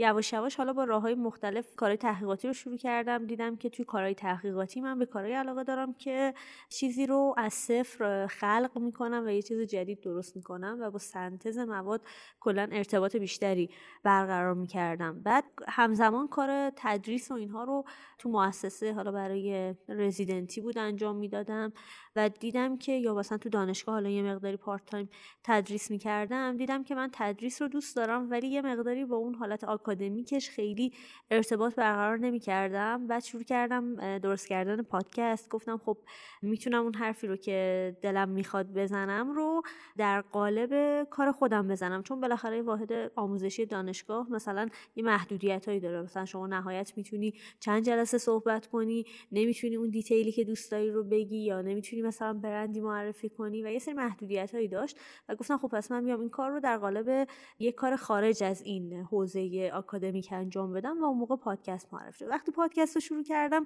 یواش 0.00 0.32
یواش 0.32 0.56
حالا 0.56 0.72
با 0.72 0.84
راه 0.84 1.02
های 1.02 1.14
مختلف 1.14 1.76
کارهای 1.76 1.96
تحقیقاتی 1.96 2.48
رو 2.48 2.54
شروع 2.54 2.76
کردم. 2.76 3.26
دیدم 3.26 3.56
که 3.56 3.68
توی 3.68 3.84
کارهای 3.84 4.14
تحقیقاتی 4.14 4.80
من 4.80 4.98
به 4.98 5.06
کارهای 5.06 5.34
علاقه 5.34 5.64
دارم 5.64 5.94
که 5.94 6.34
چیزی 6.68 7.06
رو 7.06 7.34
از 7.36 7.54
صفر 7.54 8.26
خلق 8.26 8.78
می‌کنم 8.78 9.22
و 9.26 9.30
یه 9.30 9.42
چیز 9.42 9.60
جدید 9.60 10.00
درست 10.00 10.36
می‌کنم 10.36 10.78
و 10.80 10.90
با 10.90 10.98
سنتز 10.98 11.58
مواد 11.58 12.00
کلا 12.40 12.68
ارتباط 12.72 13.16
بیشتری 13.16 13.70
برقرار 14.02 14.54
می‌کردم. 14.54 15.22
بعد 15.22 15.44
همزمان 15.68 16.28
کار 16.28 16.72
تدریس 16.76 17.30
و 17.30 17.34
اینها 17.34 17.64
رو 17.64 17.84
تو 18.18 18.28
مؤسسه 18.28 18.92
حالا 18.92 19.12
برای 19.12 19.74
رزیدنتی 19.88 20.60
بود 20.60 20.78
انجام 20.78 21.16
می‌دادم 21.16 21.72
و 22.16 22.28
دیدم 22.28 22.78
که 22.78 22.92
یا 22.92 23.14
مثلا 23.14 23.38
تو 23.38 23.48
دانشگاه 23.48 23.94
حالا 23.94 24.08
یه 24.08 24.22
مقداری 24.22 24.56
part 24.56 24.86
time 24.86 25.08
تدریس 25.44 25.90
می‌کردم. 25.90 26.56
دیدم 26.56 26.84
که 26.84 26.94
من 26.94 27.08
تدریس 27.12 27.62
رو 27.62 27.68
دوست 27.68 27.96
دارم 27.96 28.30
ولی 28.30 28.48
یه 28.48 28.62
مقداری 28.62 29.04
با 29.04 29.16
اون 29.16 29.34
حالت 29.34 29.64
آکادمیکش 29.88 30.50
خیلی 30.50 30.92
ارتباط 31.30 31.74
برقرار 31.74 32.18
نمی‌کردم 32.18 33.06
بعد 33.06 33.24
شروع 33.24 33.42
کردم 33.42 34.18
درست 34.18 34.48
کردن 34.48 34.82
پادکست. 34.82 35.48
گفتم 35.48 35.80
خب 35.84 35.98
می‌تونم 36.42 36.82
اون 36.82 36.94
حرفی 36.94 37.26
رو 37.26 37.36
که 37.36 37.96
دلم 38.02 38.28
می‌خواد 38.28 38.72
بزنم 38.72 39.30
رو 39.30 39.62
در 39.96 40.20
قالب 40.20 41.04
کار 41.10 41.32
خودم 41.32 41.68
بزنم. 41.68 42.02
چون 42.02 42.20
بالاخره 42.20 42.62
واحد 42.62 42.92
آموزشی 43.16 43.66
دانشگاه 43.66 44.32
مثلا 44.32 44.68
یه 44.96 45.04
محدودیت 45.04 45.68
هایی 45.68 45.80
داره. 45.80 46.02
مثلا 46.02 46.24
شما 46.24 46.46
نهایت 46.46 46.92
می‌تونی 46.96 47.34
چند 47.60 47.84
جلسه 47.84 48.18
صحبت 48.18 48.66
کنی 48.66 49.04
نمی‌تونی 49.32 49.76
اون 49.76 49.90
دیتیلی 49.90 50.32
که 50.32 50.44
دوست 50.44 50.70
داری 50.70 50.90
رو 50.90 51.04
بگی 51.04 51.38
یا 51.38 51.62
نمی‌تونی 51.62 52.02
مثلا 52.02 52.32
برندی 52.32 52.80
معرفی 52.80 53.28
کنی 53.28 53.62
و 53.62 53.70
یه 53.70 53.78
سری 53.78 53.94
محدودیت 53.94 54.54
هایی 54.54 54.68
داشت. 54.68 54.96
و 55.28 55.34
گفتم 55.34 55.58
خب 55.58 55.68
پس 55.68 55.90
من 55.90 56.04
میام 56.04 56.20
این 56.20 56.28
کار 56.28 56.50
رو 56.50 56.60
در 56.60 56.78
قالب 56.78 57.28
یه 57.58 57.72
کار 57.72 57.96
خارج 57.96 58.42
از 58.42 58.62
این 58.62 58.92
حوزه 58.92 59.70
آکادمیک 59.78 60.28
انجام 60.32 60.72
بدم 60.72 61.02
و 61.02 61.04
اون 61.04 61.18
موقع 61.18 61.36
پادکست 61.36 61.94
معرفی 61.94 62.24
وقتی 62.24 62.52
پادکست 62.52 62.94
رو 62.94 63.00
شروع 63.00 63.22
کردم 63.22 63.64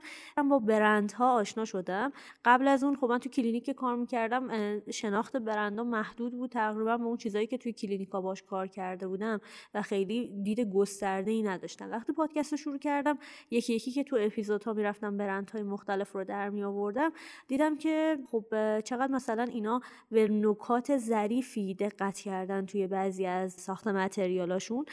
با 0.51 0.59
برندها 0.59 1.33
آشنا 1.33 1.64
شدم. 1.64 2.12
قبل 2.44 2.68
از 2.68 2.85
اون 2.85 2.96
خب 2.96 3.07
من 3.07 3.18
تو 3.18 3.29
کلینیک 3.29 3.70
کار 3.70 3.96
می‌کردم 3.96 4.48
شناخت 4.90 5.37
برندها 5.37 5.85
محدود 5.85 6.33
بود 6.33 6.51
تقریبا 6.51 6.96
به 6.96 7.05
اون 7.05 7.16
چیزایی 7.16 7.46
که 7.46 7.59
توی 7.59 7.72
کلینیکا 7.72 8.20
باش 8.20 8.42
کار 8.42 8.66
کرده 8.66 9.09
بودم 9.09 9.40
و 9.75 9.83
خیلی 9.83 10.42
دید 10.42 10.61
گسترده 10.61 11.31
ای 11.31 11.42
نداشتم. 11.42 11.90
وقتی 11.90 12.12
پادکست 12.12 12.53
رو 12.53 12.57
شروع 12.57 12.79
کردم 12.79 13.18
یکی 13.51 13.75
یکی 13.75 13.90
که 13.90 14.05
تو 14.05 14.16
اپیزودها 14.20 14.72
می‌رفتم 14.72 15.16
برندهای 15.16 15.62
مختلف 15.62 16.12
رو 16.12 16.25
در 16.25 16.51
می 16.51 16.64
آوردم 16.64 17.12
دیدم 17.48 17.77
که 17.77 18.18
خب 18.31 18.44
چقدر 18.81 19.12
مثلا 19.12 19.42
اینا 19.42 19.81
به 20.11 20.29
نکات 20.29 20.98
ظریفی 20.98 21.75
دقت 21.75 22.18
کردن 22.18 22.66
توی 22.66 22.87
بعضی 22.87 23.27
از 23.27 23.53
ساخت 23.53 23.88
material 23.88 24.52
اشون 24.52 24.85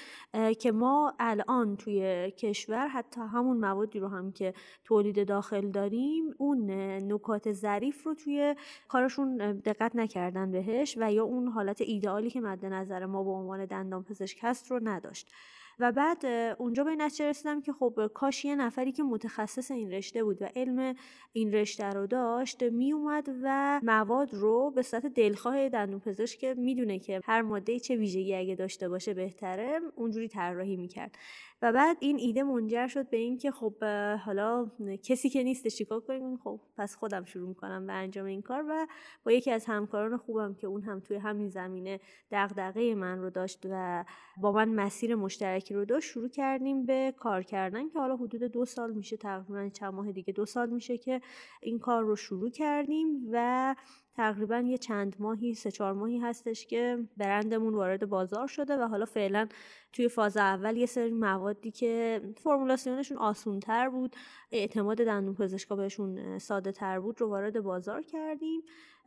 که 0.59 0.71
ما 0.71 0.98
الان 1.19 1.77
توی 1.77 2.31
کشور 2.31 2.87
حتی 2.87 3.21
همون 3.21 3.57
موادی 3.57 3.99
رو 3.99 4.07
هم 4.07 4.31
که 4.31 4.53
تولید 4.83 5.27
داخل 5.27 5.71
داریم 5.71 6.23
اون 6.37 6.71
نکات 7.11 7.51
ظریف 7.51 8.03
رو 8.03 8.13
توی 8.13 8.55
کارشون 8.87 9.37
دقت 9.37 9.95
نکردن 9.95 10.51
بهش 10.51 10.97
و 10.99 11.13
یا 11.13 11.23
اون 11.23 11.47
حالت 11.47 11.81
ایدئالی 11.81 12.29
که 12.29 12.41
مد 12.41 12.65
نظر 12.65 13.05
ما 13.05 13.23
به 13.23 13.29
عنوان 13.29 13.65
دندان 13.65 14.03
پزشک 14.03 14.37
هست 14.41 14.71
رو 14.71 14.79
نداشت. 14.83 15.31
و 15.79 15.91
بعد 15.91 16.25
اونجا 16.57 16.83
به 16.83 16.95
نتیجه 16.95 17.29
رسیدم 17.29 17.61
که 17.61 17.73
خب 17.73 18.07
کاش 18.13 18.45
یه 18.45 18.55
نفری 18.55 18.91
که 18.91 19.03
متخصص 19.03 19.71
این 19.71 19.91
رشته 19.91 20.23
بود 20.23 20.41
و 20.41 20.45
علم 20.55 20.95
این 21.33 21.53
رشته 21.53 21.89
رو 21.89 22.07
داشت 22.07 22.63
می 22.63 22.93
اومد 22.93 23.29
و 23.43 23.79
مواد 23.83 24.33
رو 24.33 24.71
به 24.71 24.81
صورت 24.81 25.05
دلخواه 25.05 25.69
دندون 25.69 25.99
پزشک 25.99 26.39
که 26.39 26.53
می‌دونه 26.57 26.99
که 26.99 27.21
هر 27.23 27.41
ماده 27.41 27.79
چه 27.79 27.95
ویژگی 27.95 28.35
اگه 28.35 28.55
داشته 28.55 28.89
باشه 28.89 29.13
بهتره 29.13 29.79
اونجوری 29.95 30.27
طراحی 30.27 30.77
می‌کرد. 30.77 31.17
و 31.61 31.71
بعد 31.71 31.97
این 31.99 32.17
ایده 32.19 32.43
منجر 32.43 32.87
شد 32.87 33.09
به 33.09 33.17
اینکه 33.17 33.51
خب 33.51 33.83
حالا 34.25 34.71
کسی 35.03 35.29
که 35.29 35.43
نیست 35.43 35.67
چیکار 35.67 35.99
کنیم؟ 35.99 36.37
خب 36.37 36.59
پس 36.77 36.95
خودم 36.95 37.25
شروع 37.25 37.49
می‌کنم 37.49 37.87
به 37.87 37.93
انجام 37.93 38.25
این 38.25 38.41
کار 38.41 38.65
و 38.69 38.87
با 39.25 39.31
یکی 39.31 39.51
از 39.51 39.65
همکاران 39.65 40.17
خوبم 40.17 40.53
که 40.53 40.67
اون 40.67 40.81
هم 40.81 40.99
توی 40.99 41.17
همین 41.17 41.49
زمینه 41.49 41.99
دغدغه 42.31 42.95
من 42.95 43.19
رو 43.19 43.29
داشت 43.29 43.65
و 43.71 44.05
با 44.41 44.51
من 44.51 44.69
مسیر 44.69 45.15
مشترکی 45.15 45.73
رو 45.73 45.85
داشت 45.85 46.09
شروع 46.09 46.29
کردیم 46.29 46.85
به 46.85 47.13
کار 47.17 47.43
کردن 47.43 47.89
که 47.89 47.99
حالا 47.99 48.15
حدود 48.15 48.43
دو 48.43 48.65
سال 48.65 48.93
میشه 48.93 49.17
تقریبا 49.17 49.69
چند 49.69 49.93
ماه 49.93 50.11
دیگه 50.11 50.33
دو 50.33 50.45
سال 50.45 50.69
میشه 50.69 50.97
که 50.97 51.21
این 51.61 51.79
کار 51.79 52.03
رو 52.03 52.15
شروع 52.15 52.49
کردیم 52.49 53.27
و 53.31 53.75
تقریبا 54.19 54.59
یه 54.59 54.77
چند 54.77 55.15
ماهی 55.19 55.53
سه 55.53 55.71
چهار 55.71 55.93
ماهی 55.93 56.17
هستش 56.17 56.65
که 56.65 57.07
برندمون 57.17 57.73
وارد 57.73 58.09
بازار 58.09 58.47
شده 58.47 58.77
و 58.77 58.87
حالا 58.87 59.05
فعلا 59.05 59.47
توی 59.93 60.07
فاز 60.07 60.37
اول 60.37 60.77
یه 60.77 60.85
سری 60.85 61.11
موادی 61.11 61.71
که 61.71 62.21
فرمولاسیونشون 62.37 63.17
آسون 63.17 63.59
تر 63.59 63.89
بود 63.89 64.15
اعتماد 64.51 64.97
دندون 64.97 65.35
پزشکا 65.35 65.75
بهشون 65.75 66.37
ساده 66.39 66.71
تر 66.71 66.99
بود 66.99 67.21
رو 67.21 67.29
وارد 67.29 67.61
بازار 67.61 68.01
کردیم. 68.01 68.61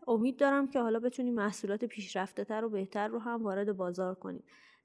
امید 0.08 0.36
دارم 0.36 0.68
که 0.68 0.80
حالا 0.80 0.98
بتونیم 0.98 1.34
محصولات 1.34 1.84
پیشرفته 1.84 2.44
تر 2.44 2.64
و 2.64 2.68
بهتر 2.68 3.08
رو 3.08 3.18
هم 3.18 3.42
وارد 3.42 3.76
بازار 3.76 4.14
کنیم. 4.14 4.42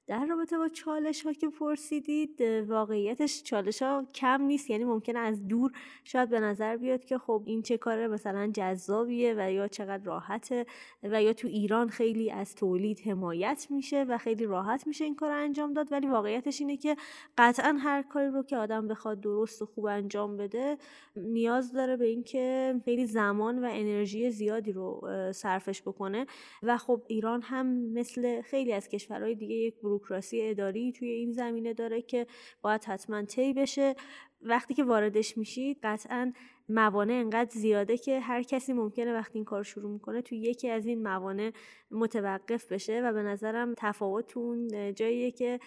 در 0.08 0.26
رابطه 0.26 0.58
با 0.58 0.68
چالش 0.68 1.26
ها 1.26 1.32
که 1.32 1.48
پرسیدید 1.48 2.40
واقعیتش 2.68 3.42
چالش 3.42 3.82
ها 3.82 4.06
کم 4.14 4.42
نیست 4.42 4.70
یعنی 4.70 4.84
ممکنه 4.84 5.18
از 5.18 5.48
دور 5.48 5.72
شاید 6.04 6.28
به 6.28 6.40
نظر 6.40 6.76
بیاد 6.76 7.04
که 7.04 7.18
خب 7.18 7.42
این 7.46 7.62
چه 7.62 7.78
کاره 7.78 8.08
مثلا 8.08 8.50
جذابیه 8.54 9.34
و 9.38 9.52
یا 9.52 9.68
چقدر 9.68 10.04
راحته 10.04 10.66
و 11.02 11.22
یا 11.22 11.32
تو 11.32 11.48
ایران 11.48 11.88
خیلی 11.88 12.30
از 12.30 12.54
تولید 12.54 13.00
حمایت 13.00 13.66
میشه 13.70 14.04
و 14.08 14.18
خیلی 14.18 14.44
راحت 14.44 14.86
میشه 14.86 15.04
این 15.04 15.14
کار 15.14 15.30
انجام 15.30 15.72
داد 15.72 15.92
ولی 15.92 16.06
واقعیتش 16.06 16.60
اینه 16.60 16.76
که 16.76 16.96
قطعا 17.38 17.78
هر 17.80 18.02
کاری 18.02 18.28
رو 18.28 18.42
که 18.42 18.56
آدم 18.56 18.88
بخواد 18.88 19.20
درست 19.20 19.62
و 19.62 19.66
خوب 19.66 19.84
انجام 19.84 20.36
بده 20.36 20.78
نیاز 21.16 21.72
داره 21.72 21.96
به 21.96 22.06
اینکه 22.06 22.74
خیلی 22.84 23.06
زمان 23.06 23.64
و 23.64 23.68
انرژی 23.70 24.30
زیادی 24.30 24.72
رو 24.72 25.08
صرفش 25.32 25.82
بکنه. 25.82 26.26
و 26.62 26.78
خب 26.78 27.02
ایران 27.06 27.42
هم 27.42 27.66
مثل 27.66 28.42
خیلی 28.42 28.72
از 28.72 28.88
کشورهای 28.88 29.34
دیگه 29.34 29.54
یک 29.54 29.74
بروکراسی 29.98 30.42
اداری 30.42 30.92
توی 30.92 31.08
این 31.08 31.32
زمینه 31.32 31.74
داره 31.74 32.02
که 32.02 32.26
باید 32.62 32.84
حتما 32.84 33.22
طی 33.22 33.52
بشه. 33.52 33.94
وقتی 34.42 34.74
که 34.74 34.84
واردش 34.84 35.38
میشید 35.38 35.78
قطعا 35.82 36.32
موانع 36.68 37.14
انقدر 37.14 37.50
زیاده 37.50 37.98
که 37.98 38.20
هر 38.20 38.42
کسی 38.42 38.72
ممکنه 38.72 39.14
وقتی 39.14 39.38
این 39.38 39.44
کار 39.44 39.62
شروع 39.62 39.92
می‌کنه 39.92 40.22
توی 40.22 40.38
یکی 40.38 40.70
از 40.70 40.86
این 40.86 41.02
موانع 41.02 41.52
متوقف 41.90 42.72
بشه 42.72 43.02
و 43.04 43.12
به 43.12 43.22
نظرم 43.22 43.74
تفاوت 43.76 44.36
اون 44.36 44.94
جاییه 44.94 45.30
که 45.30 45.60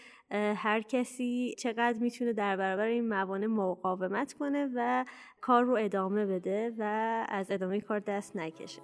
هر 0.56 0.82
کسی 0.82 1.56
چقدر 1.58 2.00
می‌تونه 2.00 2.34
در 2.34 2.58
برابر 2.58 2.86
این 2.86 3.08
موانع 3.08 3.48
مقاومت 3.48 4.34
کنه 4.34 4.70
و 4.76 5.06
کار 5.41 5.63
رو 5.63 5.76
ادامه 5.76 6.26
بده 6.26 6.74
و 6.78 6.84
از 7.30 7.52
ادامه 7.52 7.82
کار 7.82 8.00
دست 8.00 8.36
نکشه. 8.36 8.82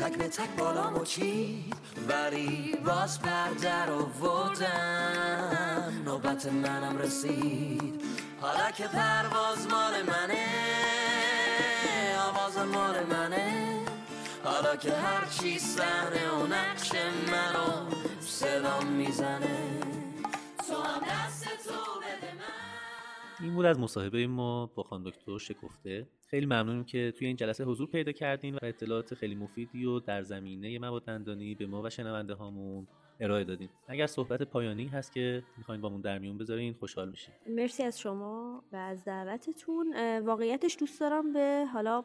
تک 0.00 0.18
به 0.18 0.28
تک 0.28 0.56
بالا 0.58 0.90
مچید 0.90 1.74
ولی 2.08 2.76
باز 2.86 3.22
پرده 3.22 3.84
رو 3.84 3.98
ودن 3.98 6.02
نوبت 6.04 6.46
منم 6.46 6.98
رسید. 6.98 8.02
حالا 8.40 8.70
که 8.70 8.84
پرواز 8.84 9.66
مال 9.70 10.02
منه. 10.02 10.46
آواز 12.18 12.58
مال 12.58 13.06
منه. 13.06 13.80
حالا 14.44 14.76
که 14.76 14.92
هر 14.92 15.28
چی 15.28 15.58
سهنه 15.58 16.30
و 16.30 16.46
نقش 16.46 16.92
منو 17.32 17.90
صدام 18.20 18.86
می‌زنه. 18.86 19.80
تو 20.68 20.82
هم 20.82 21.00
دست 21.00 21.44
تو 21.44 22.00
بده 22.00 22.34
من. 22.34 22.59
این 23.42 23.54
بود 23.54 23.66
از 23.66 23.78
مصاحبه 23.78 24.26
ما 24.26 24.66
با 24.66 24.82
خان 24.82 25.02
دکتر 25.02 25.38
شکفته. 25.38 26.08
خیلی 26.26 26.46
ممنونیم 26.46 26.84
که 26.84 27.12
توی 27.18 27.26
این 27.26 27.36
جلسه 27.36 27.64
حضور 27.64 27.88
پیدا 27.88 28.12
کردین 28.12 28.54
و 28.54 28.58
اطلاعات 28.62 29.14
خیلی 29.14 29.34
مفیدی 29.34 29.84
و 29.84 30.00
در 30.00 30.22
زمینه 30.22 30.78
مواد 30.78 31.04
دندانی 31.04 31.54
به 31.54 31.66
ما 31.66 31.82
و 31.82 31.90
شنونده 31.90 32.34
هامون 32.34 32.86
ارائه 33.20 33.44
دادین. 33.44 33.68
اگر 33.88 34.06
صحبت 34.06 34.42
پایانی 34.42 34.86
هست 34.86 35.12
که 35.12 35.42
می‌خواین 35.58 35.80
با 35.80 35.88
در 35.88 36.18
میون 36.18 36.38
بذارین 36.38 36.74
خوشحال 36.74 37.08
میشیم. 37.10 37.34
مرسی 37.46 37.82
از 37.82 38.00
شما 38.00 38.62
و 38.72 38.76
از 38.76 39.04
دعوتتون. 39.04 40.18
واقعیتش 40.18 40.76
دوست 40.80 41.00
دارم 41.00 41.32
به 41.32 41.66
حالا 41.72 42.04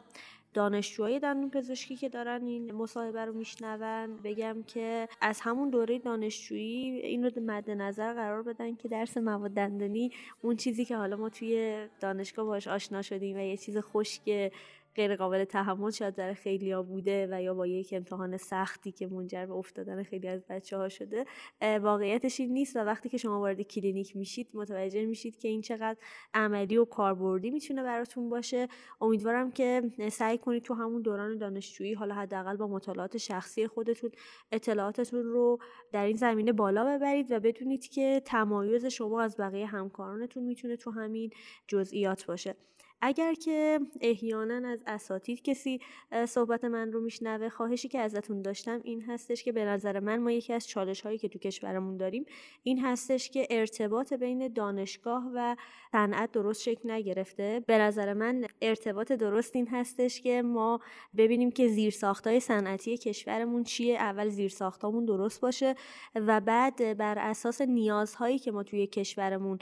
دانشجوهای 0.56 1.20
دندون 1.20 1.50
پزشکی 1.50 1.96
که 1.96 2.08
دارن 2.08 2.46
این 2.46 2.72
مصاحبه 2.72 3.24
رو 3.24 3.32
میشنون 3.32 4.16
بگم 4.24 4.62
که 4.66 5.08
از 5.20 5.40
همون 5.40 5.70
دوره 5.70 5.98
دانشجویی 5.98 7.00
این 7.00 7.24
رو 7.24 7.42
مد 7.42 7.70
نظر 7.70 8.14
قرار 8.14 8.42
بدن 8.42 8.76
که 8.76 8.88
درس 8.88 9.16
مواد 9.16 9.50
دندانی 9.50 10.10
اون 10.42 10.56
چیزی 10.56 10.84
که 10.84 10.96
حالا 10.96 11.16
ما 11.16 11.28
توی 11.28 11.86
دانشگاه 12.00 12.46
باش 12.46 12.68
آشنا 12.68 13.02
شدیم 13.02 13.36
و 13.36 13.40
یه 13.40 13.56
چیز 13.56 13.78
خشک 13.78 14.52
غیر 14.96 15.16
قابل 15.16 15.44
تحمل 15.44 15.90
شاید 15.90 16.14
در 16.14 16.34
خیلی 16.34 16.72
ها 16.72 16.82
بوده 16.82 17.28
و 17.30 17.42
یا 17.42 17.54
با 17.54 17.66
یک 17.66 17.92
امتحان 17.92 18.36
سختی 18.36 18.92
که 18.92 19.06
منجر 19.06 19.46
به 19.46 19.52
افتادن 19.52 20.02
خیلی 20.02 20.28
از 20.28 20.46
بچه 20.46 20.76
ها 20.76 20.88
شده 20.88 21.24
واقعیتش 21.62 22.40
این 22.40 22.52
نیست. 22.52 22.76
و 22.76 22.78
وقتی 22.78 23.08
که 23.08 23.18
شما 23.18 23.40
وارد 23.40 23.62
کلینیک 23.62 24.16
میشید 24.16 24.48
متوجه 24.54 25.06
میشید 25.06 25.38
که 25.38 25.48
این 25.48 25.60
چقدر 25.60 25.96
عملی 26.34 26.76
و 26.76 26.84
کاربردی 26.84 27.50
می‌تونه 27.50 27.82
براتون 27.82 28.28
باشه. 28.28 28.68
امیدوارم 29.00 29.50
که 29.50 29.82
سعی 30.10 30.38
کنید 30.38 30.62
تو 30.62 30.74
همون 30.74 31.02
دوران 31.02 31.38
دانشجویی 31.38 31.94
حالا 31.94 32.14
حداقل 32.14 32.56
با 32.56 32.66
مطالعات 32.66 33.16
شخصی 33.16 33.66
خودتون 33.66 34.10
اطلاعاتتون 34.52 35.22
رو 35.22 35.58
در 35.92 36.04
این 36.04 36.16
زمینه 36.16 36.52
بالا 36.52 36.84
ببرید 36.84 37.32
و 37.32 37.40
بدونید 37.40 37.88
که 37.88 38.22
تمایز 38.24 38.86
شما 38.86 39.22
از 39.22 39.36
بقیه 39.36 39.66
همکارانتون 39.66 40.44
می‌تونه 40.44 40.76
تو 40.76 40.90
همین 40.90 41.30
جزئیات 41.68 42.26
باشه. 42.26 42.54
اگر 43.00 43.34
که 43.34 43.80
احیانا 44.00 44.68
از 44.68 44.82
اساتید 44.86 45.42
کسی 45.42 45.80
صحبت 46.28 46.64
من 46.64 46.92
رو 46.92 47.00
میشنوه 47.00 47.48
خواهشی 47.48 47.88
که 47.88 47.98
ازتون 47.98 48.42
داشتم 48.42 48.80
این 48.84 49.02
هستش 49.02 49.44
که 49.44 49.52
به 49.52 49.64
نظر 49.64 50.00
من 50.00 50.18
ما 50.18 50.30
یکی 50.30 50.52
از 50.52 50.68
چالش 50.68 51.00
هایی 51.00 51.18
که 51.18 51.28
تو 51.28 51.38
کشورمون 51.38 51.96
داریم 51.96 52.24
این 52.62 52.84
هستش 52.84 53.30
که 53.30 53.46
ارتباط 53.50 54.12
بین 54.12 54.48
دانشگاه 54.48 55.30
و 55.34 55.56
صنعت 55.92 56.32
درست 56.32 56.62
شکل 56.62 56.90
نگرفته. 56.90 57.64
به 57.66 57.78
نظر 57.78 58.12
من 58.12 58.44
ارتباط 58.62 59.12
درست 59.12 59.56
این 59.56 59.68
هستش 59.68 60.20
که 60.20 60.42
ما 60.42 60.80
ببینیم 61.16 61.50
که 61.50 61.68
زیرساختهای 61.68 62.40
صنعتی 62.40 62.98
کشورمون 62.98 63.64
چیه 63.64 63.96
اول 63.96 64.28
زیرساختامون 64.28 65.04
درست 65.04 65.40
باشه 65.40 65.74
و 66.14 66.40
بعد 66.40 66.96
بر 66.98 67.18
اساس 67.18 67.60
نیازهایی 67.60 68.38
که 68.38 68.52
ما 68.52 68.62
توی 68.62 68.86
کشورمون 68.86 69.58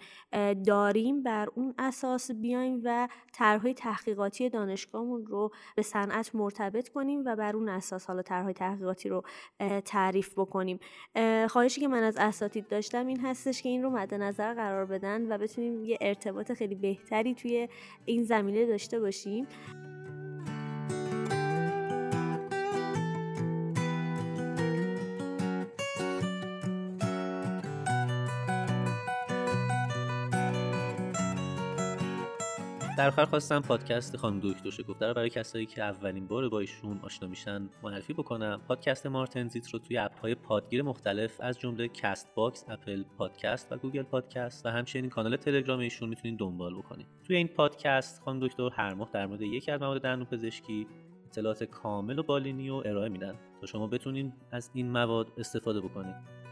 داریم 0.66 1.22
بر 1.22 1.48
اون 1.54 1.74
اساس 1.78 2.30
بیایم 2.30 2.80
و 2.84 3.08
طرحهای 3.34 3.74
تحقیقاتی 3.74 4.48
دانشگاهمون 4.48 5.26
رو 5.26 5.50
به 5.76 5.82
صنعت 5.82 6.34
مرتبط 6.34 6.88
کنیم 6.88 7.22
و 7.26 7.36
بر 7.36 7.56
اون 7.56 7.68
اساس 7.68 8.06
حالا 8.06 8.22
طرحهای 8.22 8.54
تحقیقاتی 8.54 9.08
رو 9.08 9.24
تعریف 9.84 10.38
بکنیم. 10.38 10.80
خواهشی 11.48 11.80
که 11.80 11.88
من 11.88 12.02
از 12.02 12.16
اساتید 12.16 12.68
داشتم 12.68 13.06
این 13.06 13.20
هستش 13.20 13.62
که 13.62 13.68
این 13.68 13.82
رو 13.82 13.90
مد 13.90 14.14
نظر 14.14 14.54
قرار 14.54 14.86
بدن 14.86 15.32
و 15.32 15.38
بتونیم 15.38 15.84
یه 15.84 15.98
ارتباط 16.00 16.52
خیلی 16.52 16.74
بهتری 16.74 17.34
توی 17.34 17.68
این 18.04 18.24
زمینه 18.24 18.66
داشته 18.66 19.00
باشیم. 19.00 19.46
در 32.98 33.09
آخر 33.09 33.24
خواستم 33.24 33.61
پادکست 33.61 34.16
خانم 34.16 34.40
دکتر 34.40 34.70
شکفته 34.70 35.07
رو 35.07 35.14
برای 35.14 35.30
کسایی 35.30 35.66
که 35.66 35.83
اولین 35.83 36.26
بار 36.26 36.48
با 36.48 36.61
ایشون 36.61 37.00
آشنا 37.02 37.28
میشن 37.28 37.68
معرفی 37.83 38.12
بکنم. 38.12 38.61
پادکست 38.68 39.07
مارتنزیت 39.07 39.70
رو 39.70 39.78
توی 39.78 39.98
app 39.98 40.20
های 40.20 40.35
پادگیر 40.35 40.83
مختلف 40.83 41.40
از 41.40 41.59
جمله 41.59 41.88
کست 41.88 42.35
باکس 42.35 42.64
اپل 42.68 43.04
پادکست 43.18 43.72
و 43.72 43.76
گوگل 43.76 44.02
پادکست 44.02 44.66
و 44.66 44.68
همچنین 44.68 45.11
کانال 45.11 45.37
تلگرام 45.37 45.78
ایشون 45.78 46.09
می‌تونید 46.09 46.38
دنبال 46.38 46.74
بکنید. 46.74 47.07
توی 47.26 47.37
این 47.37 47.48
پادکست 47.48 48.22
خانم 48.22 48.46
دکتر 48.46 48.70
هر 48.72 48.94
ماه 48.94 49.11
در 49.12 49.26
مورد 49.26 49.42
یکی 49.42 49.70
از 49.70 49.80
مواد 49.80 50.02
دندون 50.02 50.26
پزشکی 50.26 50.87
اطلاعات 51.26 51.64
کامل 51.64 52.18
و 52.18 52.22
بالینی 52.22 52.68
رو 52.68 52.83
ارائه 52.87 53.09
میدن 53.09 53.35
تا 53.61 53.66
شما 53.66 53.87
بتونید 53.87 54.33
از 54.50 54.70
این 54.74 54.90
مواد 54.90 55.33
استفاده 55.38 55.80
بکنید. 55.80 56.43